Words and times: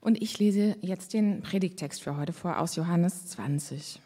Und 0.00 0.20
ich 0.22 0.38
lese 0.38 0.76
jetzt 0.82 1.12
den 1.14 1.42
Predigtext 1.42 2.02
für 2.02 2.16
heute 2.16 2.32
vor 2.32 2.58
aus 2.58 2.76
Johannes 2.76 3.26
20. 3.28 4.00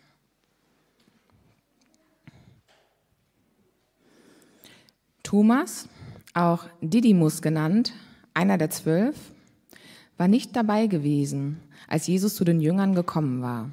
Thomas, 5.23 5.89
auch 6.35 6.67
Didymus 6.81 7.43
genannt, 7.43 7.93
einer 8.35 8.59
der 8.59 8.71
zwölf, 8.71 9.17
war 10.17 10.29
nicht 10.29 10.57
dabei 10.57 10.87
gewesen, 10.87 11.61
als 11.87 12.07
Jesus 12.07 12.35
zu 12.35 12.45
den 12.45 12.61
Jüngern 12.61 12.95
gekommen 12.95 13.41
war. 13.43 13.71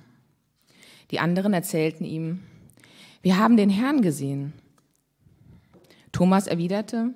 Die 1.12 1.20
anderen 1.20 1.54
erzählten 1.54 2.04
ihm, 2.04 2.44
wir 3.22 3.38
haben 3.38 3.58
den 3.58 3.70
Herrn 3.70 4.02
gesehen. 4.02 4.54
Thomas 6.12 6.48
erwiderte, 6.48 7.14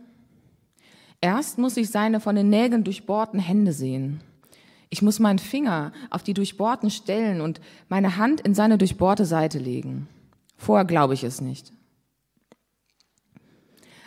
erst 1.22 1.58
muss 1.58 1.78
ich 1.78 1.90
seine 1.90 2.20
von 2.20 2.36
den 2.36 2.50
Nägeln 2.50 2.84
durchbohrten 2.84 3.40
Hände 3.40 3.74
sehen. 3.74 4.22
Ich 4.94 5.02
muss 5.02 5.20
meinen 5.20 5.40
Finger 5.40 5.94
auf 6.10 6.22
die 6.22 6.34
durchbohrten 6.34 6.92
Stellen 6.92 7.40
und 7.40 7.62
meine 7.88 8.18
Hand 8.18 8.42
in 8.42 8.54
seine 8.54 8.78
durchbohrte 8.78 9.26
Seite 9.26 9.58
legen. 9.58 10.10
Vorher 10.58 10.86
glaube 10.86 11.14
ich 11.14 11.24
es 11.24 11.40
nicht. 11.40 11.72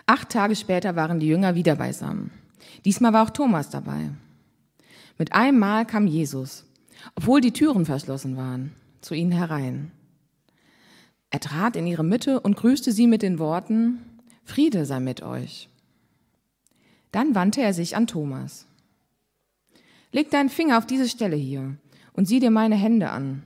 Acht 0.06 0.28
Tage 0.28 0.54
später 0.54 0.94
waren 0.94 1.20
die 1.20 1.26
Jünger 1.26 1.54
wieder 1.54 1.74
beisammen. 1.74 2.30
Diesmal 2.84 3.14
war 3.14 3.24
auch 3.24 3.30
Thomas 3.30 3.70
dabei. 3.70 4.10
Mit 5.16 5.32
einem 5.32 5.58
Mal 5.58 5.86
kam 5.86 6.06
Jesus, 6.06 6.66
obwohl 7.14 7.40
die 7.40 7.52
Türen 7.52 7.86
verschlossen 7.86 8.36
waren, 8.36 8.74
zu 9.00 9.14
ihnen 9.14 9.32
herein. 9.32 9.90
Er 11.30 11.40
trat 11.40 11.76
in 11.76 11.86
ihre 11.86 12.04
Mitte 12.04 12.40
und 12.40 12.56
grüßte 12.56 12.92
sie 12.92 13.06
mit 13.06 13.22
den 13.22 13.38
Worten, 13.38 14.00
Friede 14.44 14.84
sei 14.84 15.00
mit 15.00 15.22
euch. 15.22 15.70
Dann 17.10 17.34
wandte 17.34 17.62
er 17.62 17.72
sich 17.72 17.96
an 17.96 18.06
Thomas. 18.06 18.66
Leg 20.14 20.30
deinen 20.30 20.48
Finger 20.48 20.78
auf 20.78 20.86
diese 20.86 21.08
Stelle 21.08 21.34
hier 21.34 21.76
und 22.12 22.26
sieh 22.26 22.38
dir 22.38 22.52
meine 22.52 22.76
Hände 22.76 23.10
an, 23.10 23.42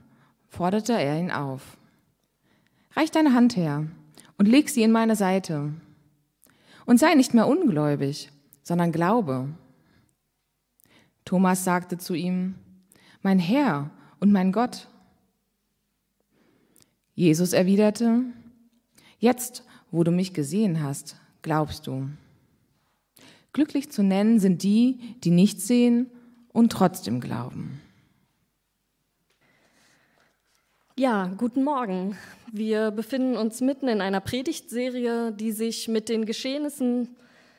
forderte 0.49 0.93
er 0.93 1.19
ihn 1.19 1.31
auf. 1.31 1.79
Reich 2.93 3.11
deine 3.11 3.33
Hand 3.33 3.57
her 3.57 3.87
und 4.37 4.49
leg 4.49 4.69
sie 4.69 4.83
in 4.83 4.93
meine 4.93 5.17
Seite. 5.17 5.73
Und 6.85 7.01
sei 7.01 7.15
nicht 7.15 7.33
mehr 7.33 7.49
ungläubig, 7.49 8.31
sondern 8.63 8.93
glaube. 8.93 9.49
Thomas 11.25 11.65
sagte 11.65 11.97
zu 11.97 12.13
ihm, 12.13 12.57
Mein 13.23 13.39
Herr 13.39 13.91
und 14.21 14.31
mein 14.31 14.53
Gott. 14.53 14.89
Jesus 17.15 17.55
erwiderte, 17.55 18.25
Jetzt, 19.19 19.65
wo 19.91 20.05
du 20.05 20.11
mich 20.11 20.35
gesehen 20.35 20.83
hast, 20.83 21.17
glaubst 21.41 21.87
du. 21.87 22.11
Glücklich 23.55 23.91
zu 23.91 24.03
nennen 24.03 24.39
sind 24.39 24.63
die, 24.63 25.17
die 25.25 25.31
nicht 25.31 25.63
sehen 25.63 26.11
und 26.53 26.73
trotzdem 26.73 27.21
glauben. 27.21 27.81
Ja, 30.99 31.31
guten 31.37 31.63
Morgen. 31.63 32.19
Wir 32.51 32.91
befinden 32.91 33.37
uns 33.37 33.61
mitten 33.61 33.87
in 33.87 34.01
einer 34.01 34.21
Predigtserie, 34.21 35.31
die 35.33 35.53
sich 35.53 35.87
mit 35.87 36.09
den 36.09 36.25
Geschehnissen 36.25 37.17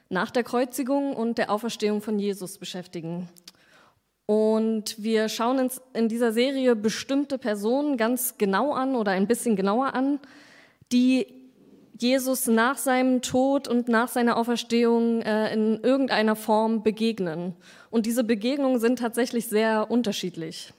nach 0.10 0.30
der 0.32 0.44
Kreuzigung 0.44 1.16
und 1.16 1.38
der 1.38 1.50
Auferstehung 1.50 2.02
von 2.02 2.20
Jesus 2.20 2.58
beschäftigen. 2.58 3.30
Und 4.26 5.02
wir 5.02 5.30
schauen 5.30 5.60
uns 5.60 5.82
in 5.94 6.10
dieser 6.10 6.34
Serie 6.34 6.76
bestimmte 6.76 7.38
Personen 7.38 7.98
ganz 7.98 8.38
genau 8.38 8.74
an 8.74 8.96
oder 8.96 9.12
ein 9.12 9.26
bisschen 9.26 9.56
genauer 9.56 9.94
an, 9.94 10.20
die 10.92 11.26
Jesus 11.98 12.48
nach 12.48 12.78
seinem 12.78 13.22
Tod 13.22 13.68
und 13.68 13.88
nach 13.88 14.08
seiner 14.08 14.38
Auferstehung 14.38 15.22
äh, 15.22 15.54
in 15.54 15.80
irgendeiner 15.82 16.36
Form 16.36 16.84
begegnen. 16.84 17.56
Und 17.92 18.06
diese 18.06 18.24
Begegnungen 18.24 18.80
sind 18.80 19.00
tatsächlich 19.00 19.48
sehr 19.48 19.90
unterschiedlich. 19.90 20.74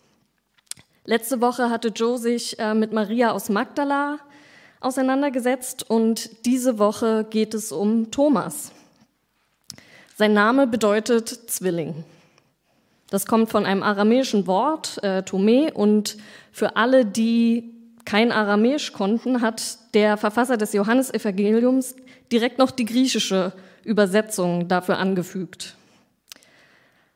Letzte 1.05 1.41
Woche 1.41 1.71
hatte 1.71 1.89
Joe 1.89 2.19
sich 2.19 2.59
äh, 2.59 2.75
mit 2.75 2.93
Maria 2.93 3.33
aus 3.33 3.49
Magdala 3.49 4.19
auseinandergesetzt 4.81 5.89
und 5.89 6.47
diese 6.47 6.79
Woche 6.79 7.27
geht 7.29 7.55
es 7.55 7.73
um 7.73 8.11
Thomas. 8.11 8.73
Sein 10.17 10.35
Name 10.35 10.67
bedeutet 10.67 11.29
Zwilling. 11.29 12.05
Das 13.11 13.27
kommt 13.27 13.51
von 13.51 13.67
einem 13.67 13.83
aramäischen 13.83 14.47
Wort, 14.47 15.03
äh, 15.03 15.23
Tome, 15.23 15.73
und 15.75 16.17
für 16.53 16.77
alle, 16.77 17.05
die 17.05 17.75
kein 18.05 18.31
Aramäisch 18.31 18.93
konnten, 18.93 19.41
hat 19.41 19.79
der 19.95 20.17
Verfasser 20.17 20.57
des 20.57 20.73
Johannesevangeliums 20.73 21.97
direkt 22.31 22.59
noch 22.59 22.71
die 22.71 22.85
griechische 22.85 23.53
Übersetzung 23.85 24.69
dafür 24.69 24.99
angefügt. 24.99 25.75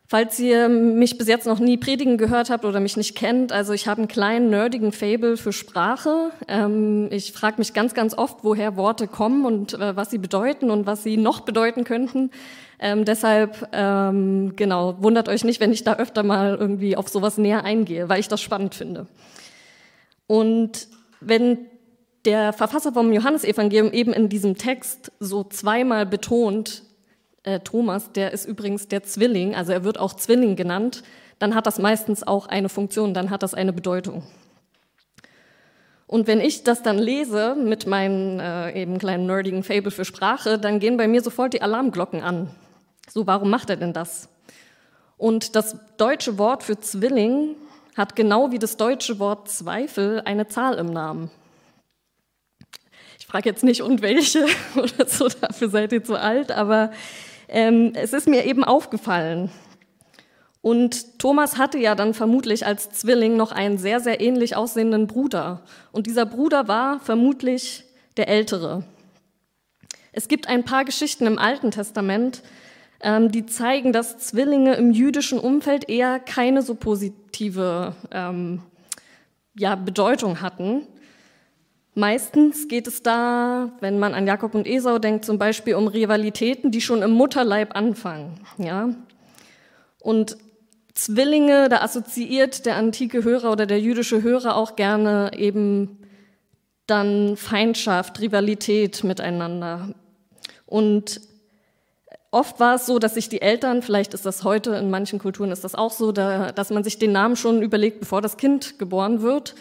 Falls 0.06 0.38
ihr 0.38 0.68
mich 0.68 1.16
bis 1.16 1.28
jetzt 1.28 1.46
noch 1.46 1.60
nie 1.60 1.78
predigen 1.78 2.18
gehört 2.18 2.50
habt 2.50 2.66
oder 2.66 2.78
mich 2.78 2.98
nicht 2.98 3.16
kennt, 3.16 3.52
also 3.52 3.72
ich 3.72 3.88
habe 3.88 4.02
einen 4.02 4.08
kleinen 4.08 4.50
nerdigen 4.50 4.92
Fable 4.92 5.38
für 5.38 5.52
Sprache. 5.52 6.30
Ähm, 6.46 7.08
ich 7.10 7.32
frage 7.32 7.56
mich 7.56 7.72
ganz, 7.72 7.94
ganz 7.94 8.12
oft, 8.12 8.44
woher 8.44 8.76
Worte 8.76 9.08
kommen 9.08 9.46
und 9.46 9.72
äh, 9.72 9.96
was 9.96 10.10
sie 10.10 10.18
bedeuten 10.18 10.70
und 10.70 10.84
was 10.84 11.02
sie 11.02 11.16
noch 11.16 11.40
bedeuten 11.40 11.84
könnten. 11.84 12.30
Ähm, 12.78 13.06
deshalb, 13.06 13.66
ähm, 13.72 14.52
genau, 14.56 14.96
wundert 15.00 15.30
euch 15.30 15.42
nicht, 15.42 15.60
wenn 15.60 15.72
ich 15.72 15.84
da 15.84 15.94
öfter 15.94 16.22
mal 16.22 16.54
irgendwie 16.54 16.98
auf 16.98 17.08
sowas 17.08 17.38
näher 17.38 17.64
eingehe, 17.64 18.06
weil 18.10 18.20
ich 18.20 18.28
das 18.28 18.42
spannend 18.42 18.74
finde. 18.74 19.06
Und 20.26 20.86
wenn 21.20 21.58
der 22.26 22.52
Verfasser 22.52 22.92
vom 22.92 23.10
Johannesevangelium 23.10 23.90
eben 23.92 24.12
in 24.12 24.28
diesem 24.28 24.58
Text 24.58 25.12
so 25.18 25.44
zweimal 25.44 26.04
betont, 26.04 26.82
äh, 27.44 27.60
Thomas, 27.60 28.12
der 28.12 28.32
ist 28.32 28.44
übrigens 28.44 28.88
der 28.88 29.02
Zwilling, 29.04 29.54
also 29.54 29.72
er 29.72 29.84
wird 29.84 29.98
auch 29.98 30.14
Zwilling 30.14 30.56
genannt, 30.56 31.02
dann 31.38 31.54
hat 31.54 31.66
das 31.66 31.78
meistens 31.78 32.26
auch 32.26 32.46
eine 32.46 32.68
Funktion, 32.68 33.14
dann 33.14 33.30
hat 33.30 33.42
das 33.42 33.54
eine 33.54 33.72
Bedeutung. 33.72 34.24
Und 36.06 36.26
wenn 36.26 36.40
ich 36.40 36.64
das 36.64 36.82
dann 36.82 36.98
lese 36.98 37.54
mit 37.54 37.86
meinem 37.86 38.38
äh, 38.38 38.80
eben 38.80 38.98
kleinen 38.98 39.26
nerdigen 39.26 39.62
Fable 39.62 39.90
für 39.90 40.04
Sprache, 40.04 40.58
dann 40.58 40.78
gehen 40.78 40.96
bei 40.96 41.08
mir 41.08 41.22
sofort 41.22 41.54
die 41.54 41.62
Alarmglocken 41.62 42.22
an. 42.22 42.50
So, 43.08 43.26
warum 43.26 43.50
macht 43.50 43.70
er 43.70 43.76
denn 43.76 43.92
das? 43.92 44.28
Und 45.16 45.56
das 45.56 45.76
deutsche 45.96 46.38
Wort 46.38 46.62
für 46.62 46.78
Zwilling 46.78 47.56
hat 47.96 48.16
genau 48.16 48.50
wie 48.50 48.58
das 48.58 48.76
deutsche 48.76 49.18
Wort 49.18 49.48
Zweifel 49.48 50.22
eine 50.24 50.48
Zahl 50.48 50.78
im 50.78 50.86
Namen. 50.92 51.30
Ich 53.18 53.26
frage 53.26 53.48
jetzt 53.48 53.64
nicht, 53.64 53.82
und 53.82 54.02
welche 54.02 54.44
oder 54.76 55.06
so, 55.06 55.28
dafür 55.28 55.68
seid 55.68 55.92
ihr 55.92 56.04
zu 56.04 56.18
alt, 56.18 56.52
aber 56.52 56.90
ähm, 57.54 57.92
es 57.94 58.12
ist 58.12 58.26
mir 58.26 58.44
eben 58.44 58.64
aufgefallen. 58.64 59.48
Und 60.60 61.20
Thomas 61.20 61.56
hatte 61.56 61.78
ja 61.78 61.94
dann 61.94 62.12
vermutlich 62.12 62.66
als 62.66 62.90
Zwilling 62.90 63.36
noch 63.36 63.52
einen 63.52 63.78
sehr, 63.78 64.00
sehr 64.00 64.20
ähnlich 64.20 64.56
aussehenden 64.56 65.06
Bruder. 65.06 65.62
Und 65.92 66.06
dieser 66.06 66.26
Bruder 66.26 66.68
war 66.68 66.98
vermutlich 66.98 67.84
der 68.16 68.28
Ältere. 68.28 68.82
Es 70.12 70.26
gibt 70.26 70.48
ein 70.48 70.64
paar 70.64 70.84
Geschichten 70.84 71.26
im 71.26 71.38
Alten 71.38 71.70
Testament, 71.70 72.42
ähm, 73.00 73.30
die 73.30 73.46
zeigen, 73.46 73.92
dass 73.92 74.18
Zwillinge 74.18 74.74
im 74.74 74.90
jüdischen 74.90 75.38
Umfeld 75.38 75.88
eher 75.88 76.18
keine 76.18 76.62
so 76.62 76.74
positive 76.74 77.94
ähm, 78.10 78.62
ja, 79.56 79.76
Bedeutung 79.76 80.40
hatten. 80.40 80.86
Meistens 81.94 82.66
geht 82.66 82.88
es 82.88 83.04
da, 83.04 83.70
wenn 83.80 84.00
man 84.00 84.14
an 84.14 84.26
Jakob 84.26 84.54
und 84.56 84.66
Esau 84.66 84.98
denkt, 84.98 85.24
zum 85.24 85.38
Beispiel 85.38 85.76
um 85.76 85.86
Rivalitäten, 85.86 86.72
die 86.72 86.80
schon 86.80 87.02
im 87.02 87.12
Mutterleib 87.12 87.76
anfangen. 87.76 88.40
Ja? 88.58 88.88
Und 90.00 90.36
Zwillinge, 90.94 91.68
da 91.68 91.82
assoziiert 91.82 92.66
der 92.66 92.76
antike 92.76 93.22
Hörer 93.22 93.52
oder 93.52 93.66
der 93.66 93.80
jüdische 93.80 94.22
Hörer 94.22 94.56
auch 94.56 94.74
gerne 94.74 95.30
eben 95.36 95.98
dann 96.86 97.36
Feindschaft, 97.36 98.20
Rivalität 98.20 99.04
miteinander. 99.04 99.94
Und 100.66 101.20
oft 102.32 102.58
war 102.58 102.74
es 102.74 102.86
so, 102.86 102.98
dass 102.98 103.14
sich 103.14 103.28
die 103.28 103.40
Eltern, 103.40 103.82
vielleicht 103.82 104.14
ist 104.14 104.26
das 104.26 104.42
heute, 104.42 104.74
in 104.74 104.90
manchen 104.90 105.20
Kulturen 105.20 105.52
ist 105.52 105.62
das 105.62 105.76
auch 105.76 105.92
so, 105.92 106.10
da, 106.10 106.50
dass 106.50 106.70
man 106.70 106.82
sich 106.82 106.98
den 106.98 107.12
Namen 107.12 107.36
schon 107.36 107.62
überlegt, 107.62 108.00
bevor 108.00 108.20
das 108.20 108.36
Kind 108.36 108.80
geboren 108.80 109.22
wird 109.22 109.54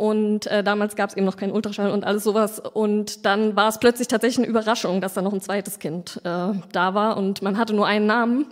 und 0.00 0.46
äh, 0.46 0.64
damals 0.64 0.96
gab 0.96 1.10
es 1.10 1.16
eben 1.18 1.26
noch 1.26 1.36
keinen 1.36 1.52
Ultraschall 1.52 1.90
und 1.90 2.04
alles 2.04 2.24
sowas. 2.24 2.58
Und 2.58 3.26
dann 3.26 3.54
war 3.54 3.68
es 3.68 3.76
plötzlich 3.76 4.08
tatsächlich 4.08 4.38
eine 4.38 4.46
Überraschung, 4.46 5.02
dass 5.02 5.12
da 5.12 5.20
noch 5.20 5.34
ein 5.34 5.42
zweites 5.42 5.78
Kind 5.78 6.22
äh, 6.24 6.54
da 6.72 6.94
war. 6.94 7.18
Und 7.18 7.42
man 7.42 7.58
hatte 7.58 7.74
nur 7.74 7.86
einen 7.86 8.06
Namen. 8.06 8.46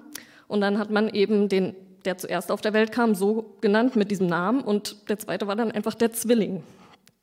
Und 0.47 0.61
dann 0.61 0.79
hat 0.79 0.91
man 0.91 1.09
eben 1.09 1.49
den, 1.49 1.75
der 2.05 2.19
zuerst 2.19 2.53
auf 2.53 2.61
der 2.61 2.75
Welt 2.75 2.93
kam, 2.93 3.15
so 3.15 3.57
genannt 3.63 3.97
mit 3.97 4.11
diesem 4.11 4.27
Namen. 4.27 4.61
Und 4.61 5.09
der 5.09 5.19
zweite 5.19 5.47
war 5.47 5.57
dann 5.57 5.73
einfach 5.73 5.95
der 5.95 6.13
Zwilling. 6.13 6.65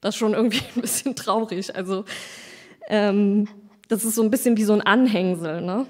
Das 0.02 0.16
ist 0.16 0.20
schon 0.20 0.34
irgendwie 0.34 0.64
ein 0.76 0.82
bisschen 0.82 1.16
traurig. 1.16 1.76
Also 1.76 2.04
ähm, 2.88 3.48
das 3.90 4.06
ist 4.06 4.16
so 4.16 4.24
ein 4.24 4.32
bisschen 4.32 4.58
wie 4.58 4.64
so 4.64 4.74
ein 4.74 4.82
Anhängsel. 4.82 5.62
Ne? 5.62 5.86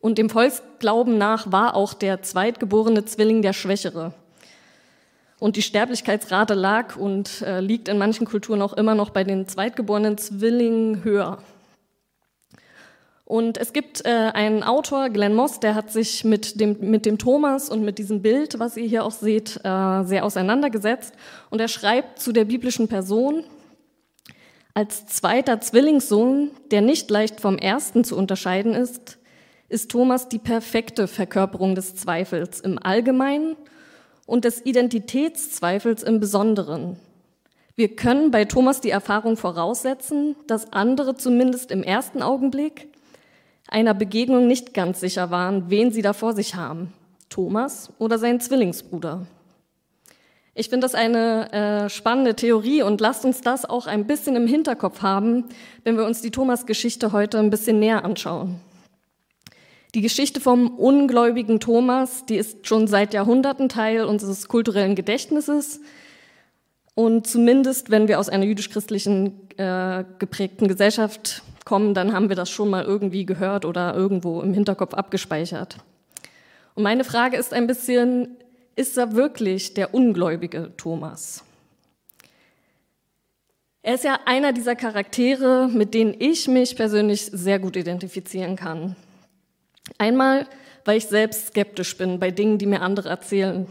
Und 0.00 0.18
dem 0.18 0.28
Volksglauben 0.28 1.16
nach 1.16 1.50
war 1.50 1.76
auch 1.76 1.94
der 1.94 2.20
zweitgeborene 2.20 3.06
Zwilling 3.06 3.40
der 3.40 3.54
Schwächere. 3.54 4.12
Und 5.38 5.56
die 5.56 5.62
Sterblichkeitsrate 5.62 6.54
lag 6.54 6.96
und 6.96 7.42
äh, 7.42 7.60
liegt 7.60 7.88
in 7.88 7.98
manchen 7.98 8.26
Kulturen 8.26 8.62
auch 8.62 8.72
immer 8.72 8.94
noch 8.94 9.10
bei 9.10 9.22
den 9.22 9.46
zweitgeborenen 9.46 10.16
Zwillingen 10.16 11.04
höher. 11.04 11.38
Und 13.26 13.58
es 13.58 13.72
gibt 13.72 14.06
äh, 14.06 14.08
einen 14.08 14.62
Autor, 14.62 15.10
Glenn 15.10 15.34
Moss, 15.34 15.58
der 15.58 15.74
hat 15.74 15.90
sich 15.90 16.24
mit 16.24 16.60
dem, 16.60 16.76
mit 16.80 17.04
dem 17.04 17.18
Thomas 17.18 17.68
und 17.68 17.84
mit 17.84 17.98
diesem 17.98 18.22
Bild, 18.22 18.60
was 18.60 18.76
ihr 18.76 18.86
hier 18.86 19.04
auch 19.04 19.10
seht, 19.10 19.56
äh, 19.64 20.04
sehr 20.04 20.24
auseinandergesetzt. 20.24 21.12
Und 21.50 21.60
er 21.60 21.68
schreibt 21.68 22.20
zu 22.20 22.32
der 22.32 22.44
biblischen 22.44 22.86
Person, 22.86 23.42
als 24.74 25.06
zweiter 25.06 25.60
Zwillingssohn, 25.60 26.52
der 26.70 26.82
nicht 26.82 27.10
leicht 27.10 27.40
vom 27.40 27.58
ersten 27.58 28.04
zu 28.04 28.16
unterscheiden 28.16 28.74
ist, 28.74 29.18
ist 29.68 29.90
Thomas 29.90 30.28
die 30.28 30.38
perfekte 30.38 31.08
Verkörperung 31.08 31.74
des 31.74 31.96
Zweifels 31.96 32.60
im 32.60 32.78
Allgemeinen 32.78 33.56
und 34.26 34.44
des 34.44 34.64
Identitätszweifels 34.66 36.02
im 36.02 36.20
Besonderen. 36.20 36.96
Wir 37.76 37.94
können 37.94 38.30
bei 38.30 38.44
Thomas 38.44 38.80
die 38.80 38.90
Erfahrung 38.90 39.36
voraussetzen, 39.36 40.34
dass 40.46 40.72
andere 40.72 41.14
zumindest 41.14 41.70
im 41.70 41.82
ersten 41.82 42.22
Augenblick 42.22 42.88
einer 43.68 43.94
Begegnung 43.94 44.46
nicht 44.46 44.74
ganz 44.74 45.00
sicher 45.00 45.30
waren, 45.30 45.70
wen 45.70 45.92
sie 45.92 46.02
da 46.02 46.12
vor 46.12 46.32
sich 46.32 46.54
haben, 46.54 46.92
Thomas 47.28 47.90
oder 47.98 48.18
seinen 48.18 48.40
Zwillingsbruder. 48.40 49.26
Ich 50.54 50.70
finde 50.70 50.86
das 50.86 50.94
eine 50.94 51.52
äh, 51.52 51.88
spannende 51.90 52.34
Theorie 52.34 52.82
und 52.82 53.02
lasst 53.02 53.26
uns 53.26 53.42
das 53.42 53.66
auch 53.66 53.86
ein 53.86 54.06
bisschen 54.06 54.36
im 54.36 54.46
Hinterkopf 54.46 55.02
haben, 55.02 55.44
wenn 55.84 55.98
wir 55.98 56.06
uns 56.06 56.22
die 56.22 56.30
Thomas-Geschichte 56.30 57.12
heute 57.12 57.38
ein 57.38 57.50
bisschen 57.50 57.78
näher 57.78 58.06
anschauen. 58.06 58.58
Die 59.96 60.02
Geschichte 60.02 60.42
vom 60.42 60.76
ungläubigen 60.76 61.58
Thomas, 61.58 62.26
die 62.26 62.36
ist 62.36 62.66
schon 62.66 62.86
seit 62.86 63.14
Jahrhunderten 63.14 63.70
Teil 63.70 64.04
unseres 64.04 64.46
kulturellen 64.46 64.94
Gedächtnisses. 64.94 65.80
Und 66.94 67.26
zumindest, 67.26 67.90
wenn 67.90 68.06
wir 68.06 68.20
aus 68.20 68.28
einer 68.28 68.44
jüdisch-christlichen 68.44 69.48
äh, 69.56 70.04
geprägten 70.18 70.68
Gesellschaft 70.68 71.42
kommen, 71.64 71.94
dann 71.94 72.12
haben 72.12 72.28
wir 72.28 72.36
das 72.36 72.50
schon 72.50 72.68
mal 72.68 72.84
irgendwie 72.84 73.24
gehört 73.24 73.64
oder 73.64 73.94
irgendwo 73.94 74.42
im 74.42 74.52
Hinterkopf 74.52 74.92
abgespeichert. 74.92 75.78
Und 76.74 76.82
meine 76.82 77.02
Frage 77.02 77.38
ist 77.38 77.54
ein 77.54 77.66
bisschen, 77.66 78.36
ist 78.74 78.98
er 78.98 79.14
wirklich 79.14 79.72
der 79.72 79.94
ungläubige 79.94 80.72
Thomas? 80.76 81.42
Er 83.80 83.94
ist 83.94 84.04
ja 84.04 84.18
einer 84.26 84.52
dieser 84.52 84.76
Charaktere, 84.76 85.70
mit 85.72 85.94
denen 85.94 86.14
ich 86.18 86.48
mich 86.48 86.76
persönlich 86.76 87.22
sehr 87.32 87.58
gut 87.58 87.76
identifizieren 87.76 88.56
kann. 88.56 88.94
Einmal, 89.98 90.46
weil 90.84 90.98
ich 90.98 91.06
selbst 91.06 91.48
skeptisch 91.48 91.96
bin 91.96 92.18
bei 92.18 92.30
Dingen, 92.30 92.58
die 92.58 92.66
mir 92.66 92.82
andere 92.82 93.08
erzählen. 93.08 93.66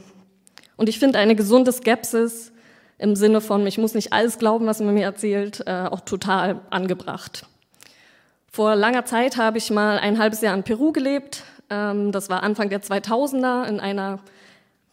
Und 0.77 0.89
ich 0.89 1.00
finde 1.00 1.19
eine 1.19 1.35
gesunde 1.35 1.71
Skepsis 1.71 2.51
im 2.97 3.15
Sinne 3.15 3.41
von, 3.41 3.65
ich 3.67 3.77
muss 3.77 3.94
nicht 3.94 4.13
alles 4.13 4.38
glauben, 4.38 4.65
was 4.65 4.79
man 4.79 4.94
mir 4.94 5.03
erzählt, 5.03 5.63
äh, 5.65 5.85
auch 5.89 6.01
total 6.01 6.62
angebracht. 6.69 7.45
Vor 8.51 8.75
langer 8.75 9.06
Zeit 9.06 9.38
habe 9.38 9.57
ich 9.57 9.69
mal 9.69 10.00
ein 10.00 10.17
halbes 10.17 10.41
Jahr 10.41 10.56
in 10.56 10.63
Peru 10.63 10.91
gelebt. 10.91 11.44
Ähm, 11.69 12.12
das 12.12 12.29
war 12.29 12.44
Anfang 12.44 12.69
der 12.69 12.81
2000er 12.81 13.65
in 13.65 13.79
einer 13.79 14.19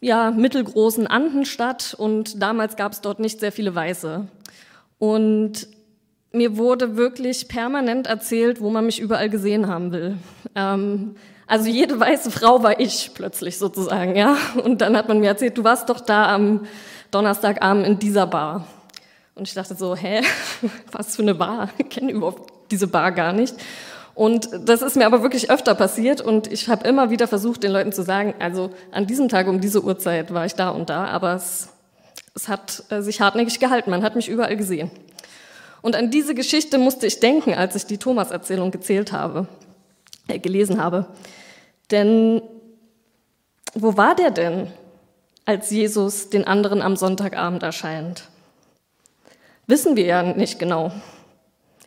ja, 0.01 0.31
mittelgroßen 0.31 1.07
Andenstadt 1.07 1.95
und 1.97 2.41
damals 2.41 2.75
gab 2.75 2.91
es 2.91 2.99
dort 2.99 3.19
nicht 3.19 3.39
sehr 3.39 3.53
viele 3.53 3.73
Weiße. 3.73 4.27
Und 4.99 5.67
mir 6.33 6.57
wurde 6.57 6.97
wirklich 6.97 7.47
permanent 7.47 8.07
erzählt, 8.07 8.59
wo 8.59 8.69
man 8.69 8.85
mich 8.85 8.99
überall 8.99 9.29
gesehen 9.29 9.67
haben 9.67 9.91
will. 9.91 10.17
Ähm, 10.55 11.15
also 11.45 11.69
jede 11.69 11.99
weiße 11.99 12.31
Frau 12.31 12.63
war 12.63 12.79
ich 12.79 13.11
plötzlich 13.13 13.57
sozusagen, 13.57 14.15
ja. 14.15 14.35
Und 14.63 14.81
dann 14.81 14.97
hat 14.97 15.07
man 15.07 15.19
mir 15.19 15.27
erzählt, 15.27 15.57
du 15.57 15.63
warst 15.63 15.89
doch 15.89 15.99
da 15.99 16.33
am 16.33 16.65
Donnerstagabend 17.11 17.85
in 17.85 17.99
dieser 17.99 18.25
Bar. 18.25 18.67
Und 19.35 19.47
ich 19.47 19.53
dachte 19.53 19.75
so, 19.75 19.95
hä, 19.95 20.21
was 20.91 21.15
für 21.15 21.21
eine 21.21 21.35
Bar? 21.35 21.69
Ich 21.77 21.89
kenne 21.89 22.11
überhaupt 22.11 22.51
diese 22.71 22.87
Bar 22.87 23.11
gar 23.11 23.33
nicht. 23.33 23.55
Und 24.15 24.49
das 24.65 24.81
ist 24.81 24.95
mir 24.95 25.05
aber 25.05 25.21
wirklich 25.21 25.49
öfter 25.49 25.73
passiert 25.73 26.21
und 26.21 26.51
ich 26.51 26.69
habe 26.69 26.87
immer 26.87 27.09
wieder 27.09 27.27
versucht, 27.27 27.63
den 27.63 27.71
Leuten 27.71 27.91
zu 27.91 28.03
sagen, 28.03 28.35
also 28.37 28.69
an 28.91 29.07
diesem 29.07 29.27
Tag 29.27 29.47
um 29.47 29.59
diese 29.59 29.83
Uhrzeit 29.83 30.31
war 30.31 30.45
ich 30.45 30.53
da 30.53 30.69
und 30.69 30.91
da, 30.91 31.05
aber 31.05 31.33
es, 31.33 31.69
es 32.35 32.47
hat 32.47 32.83
äh, 32.89 33.01
sich 33.01 33.21
hartnäckig 33.21 33.59
gehalten, 33.59 33.89
man 33.89 34.03
hat 34.03 34.15
mich 34.15 34.29
überall 34.29 34.55
gesehen. 34.55 34.91
Und 35.83 35.97
an 35.97 36.09
diese 36.09 36.33
Geschichte 36.33 36.77
musste 36.77 37.05
ich 37.05 37.19
denken, 37.19 37.53
als 37.53 37.75
ich 37.75 37.85
die 37.85 37.97
Thomas-Erzählung 37.97 38.71
gezählt 38.71 39.11
habe, 39.11 39.47
äh, 40.29 40.39
gelesen 40.39 40.81
habe. 40.81 41.07
Denn 41.91 42.41
wo 43.73 43.97
war 43.97 44.15
der 44.15 44.31
denn, 44.31 44.71
als 45.45 45.71
Jesus 45.71 46.29
den 46.29 46.47
anderen 46.47 46.81
am 46.81 46.95
Sonntagabend 46.95 47.63
erscheint? 47.63 48.29
Wissen 49.67 49.97
wir 49.97 50.05
ja 50.05 50.23
nicht 50.23 50.57
genau. 50.57 50.93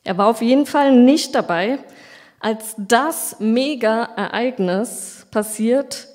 Er 0.04 0.18
war 0.18 0.26
auf 0.26 0.42
jeden 0.42 0.66
Fall 0.66 0.94
nicht 0.94 1.34
dabei, 1.34 1.78
als 2.38 2.74
das 2.76 3.36
Mega-Ereignis 3.40 5.26
passiert, 5.30 6.08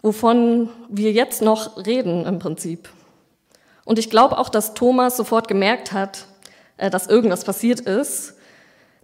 wovon 0.00 0.70
wir 0.88 1.12
jetzt 1.12 1.42
noch 1.42 1.84
reden 1.84 2.24
im 2.24 2.38
Prinzip. 2.38 2.88
Und 3.84 3.98
ich 3.98 4.08
glaube 4.08 4.38
auch, 4.38 4.48
dass 4.48 4.72
Thomas 4.72 5.18
sofort 5.18 5.48
gemerkt 5.48 5.92
hat, 5.92 6.24
dass 6.88 7.06
irgendwas 7.06 7.44
passiert 7.44 7.80
ist, 7.80 8.34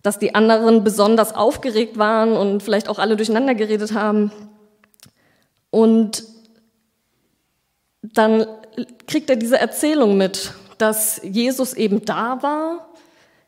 dass 0.03 0.19
die 0.19 0.35
anderen 0.35 0.85
besonders 0.85 1.35
aufgeregt 1.35 1.99
waren 1.99 2.33
und 2.35 2.63
vielleicht 2.63 2.89
auch 2.89 2.99
alle 2.99 3.17
durcheinander 3.17 3.55
geredet 3.55 3.93
haben. 3.93 4.33
Und 5.71 6.25
dann 8.03 8.47
kriegt 9.07 9.29
er 9.29 9.37
diese 9.37 9.59
Erzählung 9.59 10.17
mit 10.17 10.55
dass 10.79 11.21
Jesus 11.23 11.75
eben 11.75 12.05
da 12.05 12.43
war, 12.43 12.89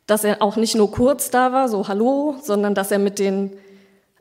dass 0.06 0.24
er 0.24 0.42
auch 0.42 0.56
nicht 0.56 0.74
nur 0.74 0.90
kurz 0.90 1.30
da 1.30 1.52
war, 1.52 1.68
so 1.68 1.88
hallo, 1.88 2.36
sondern 2.42 2.74
dass 2.74 2.90
er 2.90 2.98
mit 2.98 3.18
den 3.18 3.52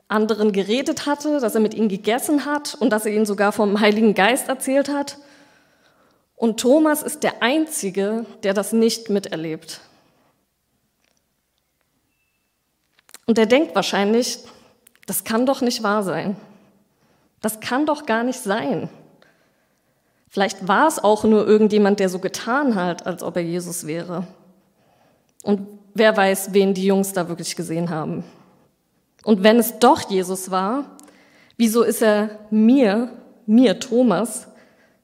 anderen 0.06 0.52
geredet 0.52 1.06
hatte, 1.06 1.40
dass 1.40 1.54
er 1.54 1.60
mit 1.60 1.74
ihnen 1.74 1.88
gegessen 1.88 2.44
hat 2.44 2.76
und 2.78 2.90
dass 2.90 3.06
er 3.06 3.12
ihnen 3.12 3.26
sogar 3.26 3.52
vom 3.52 3.80
Heiligen 3.80 4.14
Geist 4.14 4.48
erzählt 4.48 4.88
hat. 4.88 5.18
Und 6.36 6.60
Thomas 6.60 7.02
ist 7.02 7.22
der 7.22 7.42
Einzige, 7.42 8.24
der 8.42 8.54
das 8.54 8.72
nicht 8.72 9.10
miterlebt. 9.10 9.80
Und 13.28 13.36
er 13.36 13.44
denkt 13.44 13.74
wahrscheinlich, 13.74 14.38
das 15.04 15.22
kann 15.22 15.44
doch 15.44 15.60
nicht 15.60 15.82
wahr 15.82 16.02
sein. 16.02 16.34
Das 17.42 17.60
kann 17.60 17.84
doch 17.84 18.06
gar 18.06 18.24
nicht 18.24 18.40
sein. 18.40 18.88
Vielleicht 20.30 20.66
war 20.66 20.88
es 20.88 20.98
auch 20.98 21.24
nur 21.24 21.46
irgendjemand, 21.46 22.00
der 22.00 22.08
so 22.08 22.20
getan 22.20 22.74
hat, 22.74 23.06
als 23.06 23.22
ob 23.22 23.36
er 23.36 23.42
Jesus 23.42 23.86
wäre. 23.86 24.26
Und 25.42 25.68
wer 25.92 26.16
weiß, 26.16 26.54
wen 26.54 26.72
die 26.72 26.86
Jungs 26.86 27.12
da 27.12 27.28
wirklich 27.28 27.54
gesehen 27.54 27.90
haben. 27.90 28.24
Und 29.24 29.42
wenn 29.42 29.58
es 29.58 29.78
doch 29.78 30.08
Jesus 30.08 30.50
war, 30.50 30.96
wieso 31.58 31.82
ist 31.82 32.00
er 32.00 32.30
mir, 32.50 33.10
mir 33.44 33.78
Thomas, 33.78 34.48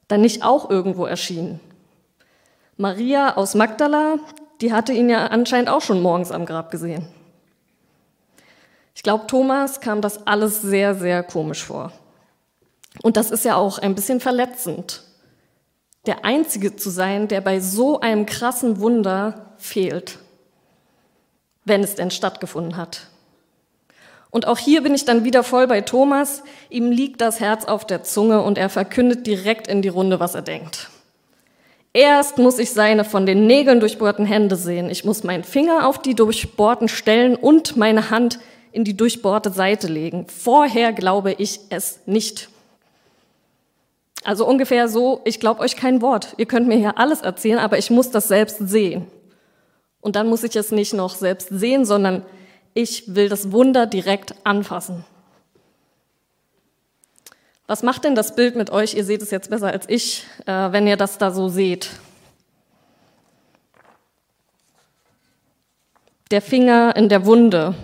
dann 0.09 0.23
nicht 0.23 0.43
auch 0.43 0.71
irgendwo 0.71 1.05
erschienen? 1.05 1.61
Maria 2.79 3.37
aus 3.37 3.55
Magdala, 3.55 4.17
die 4.63 4.73
hatte 4.73 4.95
ihn 4.95 5.11
ja 5.11 5.27
anscheinend 5.27 5.69
auch 5.69 5.83
schon 5.83 6.01
morgens 6.01 6.33
am 6.33 6.47
Grab 6.47 6.71
gesehen. 6.71 7.07
Ich 8.95 9.03
glaube, 9.03 9.27
Thomas 9.27 9.81
kam 9.81 10.01
das 10.01 10.27
alles 10.27 10.63
sehr, 10.63 10.95
sehr 10.95 11.23
komisch 11.23 11.65
vor. 11.65 11.93
Und 13.03 13.17
das 13.17 13.31
ist 13.31 13.45
ja 13.45 13.57
auch 13.57 13.79
ein 13.79 13.95
bisschen 13.95 14.21
verletzend, 14.21 15.03
der 16.07 16.25
Einzige 16.25 16.77
zu 16.77 16.91
sein, 16.91 17.29
der 17.29 17.41
bei 17.41 17.61
so 17.61 18.01
einem 18.01 18.27
krassen 18.27 18.81
Wunder 18.81 19.55
fehlt, 19.59 20.19
wenn 21.65 21.83
es 21.83 21.97
denn 21.97 22.11
stattgefunden 22.11 22.77
hat. 22.77 23.09
Und 24.31 24.47
auch 24.47 24.59
hier 24.59 24.83
bin 24.83 24.95
ich 24.95 25.05
dann 25.05 25.25
wieder 25.25 25.45
voll 25.45 25.67
bei 25.67 25.81
Thomas. 25.81 26.43
Ihm 26.69 26.91
liegt 26.91 27.21
das 27.21 27.41
Herz 27.41 27.65
auf 27.65 27.87
der 27.87 28.03
Zunge 28.03 28.43
und 28.43 28.59
er 28.59 28.69
verkündet 28.69 29.27
direkt 29.27 29.69
in 29.69 29.81
die 29.81 29.89
Runde, 29.89 30.19
was 30.19 30.35
er 30.35 30.43
denkt. 30.43 30.91
Erst 31.93 32.39
muss 32.39 32.59
ich 32.59 32.73
seine 32.73 33.05
von 33.05 33.27
den 33.27 33.47
Nägeln 33.47 33.79
durchbohrten 33.79 34.27
Hände 34.27 34.57
sehen. 34.57 34.91
Ich 34.91 35.05
muss 35.05 35.23
meinen 35.23 35.45
Finger 35.45 35.87
auf 35.87 36.03
die 36.03 36.17
durchbohrten 36.17 36.89
Stellen 36.89 37.37
und 37.37 37.77
meine 37.77 38.11
Hand 38.11 38.41
in 38.75 38.83
die 38.83 38.97
durchbohrte 38.97 39.51
Seite 39.51 39.87
legen. 39.87 40.27
Vorher 40.27 40.93
glaube 40.93 41.33
ich 41.33 41.61
es 41.71 42.01
nicht. 42.07 42.49
Also 44.25 44.47
ungefähr 44.47 44.89
so, 44.89 45.21
ich 45.25 45.39
glaube 45.39 45.61
euch 45.61 45.77
kein 45.77 46.03
Wort. 46.03 46.35
Ihr 46.39 46.47
könnt 46.47 46.67
mir 46.67 46.77
hier 46.77 46.99
alles 46.99 47.21
erzählen, 47.21 47.61
aber 47.61 47.79
ich 47.79 47.91
muss 47.91 48.11
das 48.11 48.27
selbst 48.27 48.59
sehen. 48.59 49.07
Und 50.01 50.17
dann 50.17 50.27
muss 50.27 50.43
ich 50.43 50.57
es 50.57 50.73
nicht 50.73 50.93
noch 50.93 51.15
selbst 51.15 51.49
sehen, 51.51 51.85
sondern 51.85 52.25
ich 52.75 53.15
will 53.15 53.29
das 53.29 53.53
Wunder 53.53 53.87
direkt 53.87 54.35
anfassen. 54.43 55.05
Was 57.69 57.85
macht 57.85 58.05
denn 58.05 58.17
das 58.17 58.35
Bild 58.35 58.57
mit 58.57 58.71
euch? 58.71 58.95
Ihr 58.95 59.05
seht 59.05 59.23
es 59.23 59.31
jetzt 59.31 59.51
besser 59.51 59.69
als 59.69 59.89
ich, 59.89 60.25
äh, 60.47 60.73
wenn 60.73 60.87
ihr 60.87 60.97
das 60.97 61.17
da 61.17 61.31
so 61.31 61.49
seht. 61.49 61.91
Der 66.33 66.43
Finger 66.43 66.97
in 66.97 67.09
der 67.09 67.25
Wunde. 67.25 67.75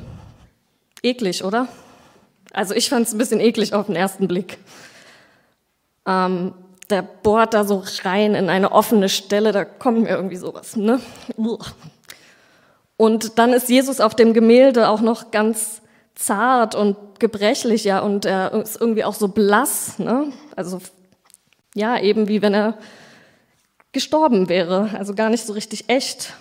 Eklig, 1.03 1.45
oder? 1.45 1.69
Also 2.53 2.75
ich 2.75 2.89
fand 2.89 3.07
es 3.07 3.13
ein 3.13 3.19
bisschen 3.19 3.41
eklig 3.41 3.75
auf 3.75 3.87
den 3.87 3.97
ersten 3.97 4.29
Blick. 4.29 4.59
Ähm, 6.07 6.55
der 6.91 7.03
bohrt 7.03 7.55
da 7.55 7.65
so 7.65 7.85
rein 8.03 8.35
in 8.35 8.51
eine 8.51 8.73
offene 8.73 9.09
Stelle, 9.09 9.53
da 9.53 9.65
kommt 9.65 10.03
mir 10.03 10.11
irgendwie 10.11 10.37
sowas. 10.37 10.77
Ne? 10.77 11.01
Und 12.97 13.39
dann 13.39 13.53
ist 13.53 13.69
Jesus 13.69 14.01
auf 14.01 14.15
dem 14.15 14.35
Gemälde 14.35 14.89
auch 14.89 15.01
noch 15.01 15.31
ganz 15.31 15.81
zart 16.15 16.75
und 16.75 16.97
gebrechlich, 17.19 17.85
ja, 17.85 18.01
und 18.01 18.27
er 18.27 18.53
ist 18.53 18.79
irgendwie 18.81 19.05
auch 19.05 19.15
so 19.15 19.29
blass, 19.29 19.99
ne? 19.99 20.33
Also, 20.55 20.81
ja, 21.75 21.99
eben 21.99 22.29
wie 22.29 22.43
wenn 22.43 22.53
er 22.53 22.77
gestorben 23.93 24.49
wäre, 24.49 24.91
also 24.99 25.15
gar 25.15 25.31
nicht 25.31 25.47
so 25.47 25.53
richtig 25.53 25.89
echt. 25.89 26.35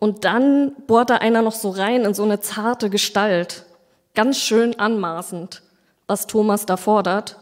Und 0.00 0.24
dann 0.24 0.72
bohrt 0.86 1.10
da 1.10 1.16
einer 1.16 1.42
noch 1.42 1.52
so 1.52 1.70
rein 1.70 2.04
in 2.04 2.14
so 2.14 2.24
eine 2.24 2.40
zarte 2.40 2.90
Gestalt, 2.90 3.66
ganz 4.14 4.38
schön 4.38 4.76
anmaßend, 4.80 5.62
was 6.06 6.26
Thomas 6.26 6.66
da 6.66 6.76
fordert. 6.76 7.36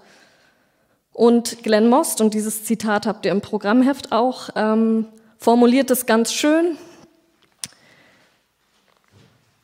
Und 1.12 1.62
Glenn 1.62 1.88
Most, 1.88 2.20
und 2.20 2.34
dieses 2.34 2.64
Zitat 2.64 3.06
habt 3.06 3.24
ihr 3.24 3.32
im 3.32 3.40
Programmheft 3.40 4.12
auch, 4.12 4.50
ähm, 4.56 5.06
formuliert 5.38 5.90
es 5.92 6.04
ganz 6.04 6.32
schön. 6.32 6.76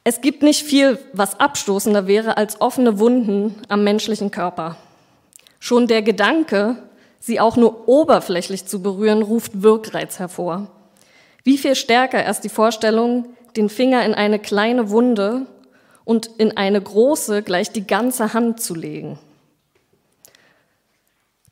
Es 0.04 0.20
gibt 0.20 0.42
nicht 0.44 0.62
viel, 0.62 0.98
was 1.12 1.40
abstoßender 1.40 2.06
wäre 2.06 2.36
als 2.36 2.60
offene 2.60 3.00
Wunden 3.00 3.56
am 3.68 3.82
menschlichen 3.82 4.30
Körper. 4.30 4.76
Schon 5.58 5.88
der 5.88 6.02
Gedanke, 6.02 6.76
sie 7.18 7.40
auch 7.40 7.56
nur 7.56 7.88
oberflächlich 7.88 8.66
zu 8.66 8.82
berühren, 8.82 9.22
ruft 9.22 9.62
Wirkreiz 9.62 10.20
hervor. 10.20 10.68
Wie 11.44 11.58
viel 11.58 11.74
stärker 11.74 12.22
erst 12.22 12.42
die 12.42 12.48
Vorstellung, 12.48 13.36
den 13.56 13.68
Finger 13.68 14.04
in 14.04 14.14
eine 14.14 14.38
kleine 14.38 14.90
Wunde 14.90 15.46
und 16.04 16.26
in 16.38 16.56
eine 16.56 16.80
große 16.80 17.42
gleich 17.42 17.70
die 17.70 17.86
ganze 17.86 18.32
Hand 18.32 18.60
zu 18.60 18.74
legen. 18.74 19.18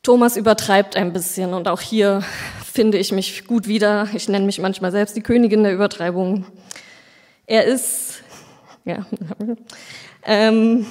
Thomas 0.02 0.36
übertreibt 0.36 0.96
ein 0.96 1.12
bisschen 1.12 1.54
und 1.54 1.68
auch 1.68 1.80
hier 1.80 2.24
finde 2.64 2.98
ich 2.98 3.12
mich 3.12 3.46
gut 3.46 3.68
wieder. 3.68 4.08
Ich 4.14 4.28
nenne 4.28 4.46
mich 4.46 4.58
manchmal 4.58 4.90
selbst 4.90 5.14
die 5.14 5.22
Königin 5.22 5.62
der 5.62 5.74
Übertreibung. 5.74 6.46
Er 7.46 7.66
ist, 7.66 8.22
ja, 8.84 9.06
ähm, 10.24 10.86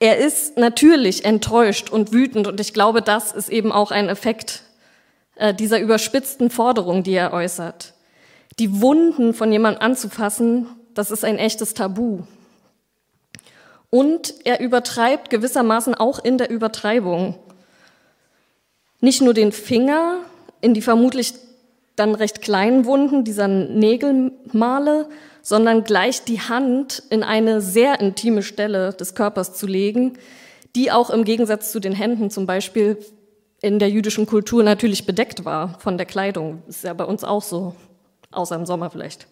er 0.00 0.16
ist 0.18 0.56
natürlich 0.56 1.24
enttäuscht 1.24 1.90
und 1.90 2.12
wütend 2.12 2.46
und 2.46 2.58
ich 2.58 2.74
glaube, 2.74 3.02
das 3.02 3.32
ist 3.32 3.50
eben 3.50 3.70
auch 3.70 3.90
ein 3.90 4.08
Effekt 4.08 4.62
äh, 5.36 5.54
dieser 5.54 5.80
überspitzten 5.80 6.50
Forderung, 6.50 7.02
die 7.02 7.12
er 7.12 7.32
äußert. 7.32 7.94
Die 8.58 8.80
Wunden 8.80 9.34
von 9.34 9.52
jemandem 9.52 9.82
anzufassen, 9.82 10.66
das 10.94 11.10
ist 11.10 11.24
ein 11.24 11.38
echtes 11.38 11.74
Tabu. 11.74 12.20
Und 13.90 14.34
er 14.44 14.60
übertreibt 14.60 15.30
gewissermaßen 15.30 15.94
auch 15.94 16.18
in 16.18 16.38
der 16.38 16.50
Übertreibung. 16.50 17.36
Nicht 19.00 19.22
nur 19.22 19.34
den 19.34 19.52
Finger 19.52 20.20
in 20.60 20.74
die 20.74 20.82
vermutlich 20.82 21.34
dann 21.96 22.14
recht 22.14 22.42
kleinen 22.42 22.84
Wunden 22.84 23.24
dieser 23.24 23.48
Nägelmale, 23.48 25.08
sondern 25.42 25.84
gleich 25.84 26.24
die 26.24 26.40
Hand 26.40 27.02
in 27.08 27.22
eine 27.22 27.60
sehr 27.60 28.00
intime 28.00 28.42
Stelle 28.42 28.92
des 28.92 29.14
Körpers 29.14 29.54
zu 29.54 29.66
legen, 29.66 30.18
die 30.74 30.90
auch 30.90 31.10
im 31.10 31.24
Gegensatz 31.24 31.72
zu 31.72 31.80
den 31.80 31.92
Händen 31.92 32.30
zum 32.30 32.46
Beispiel 32.46 32.98
in 33.60 33.78
der 33.78 33.90
jüdischen 33.90 34.26
Kultur 34.26 34.62
natürlich 34.62 35.06
bedeckt 35.06 35.44
war 35.44 35.78
von 35.80 35.96
der 35.96 36.06
Kleidung. 36.06 36.62
Ist 36.68 36.84
ja 36.84 36.92
bei 36.94 37.04
uns 37.04 37.24
auch 37.24 37.42
so, 37.42 37.74
außer 38.30 38.54
im 38.56 38.66
Sommer 38.66 38.90
vielleicht. 38.90 39.26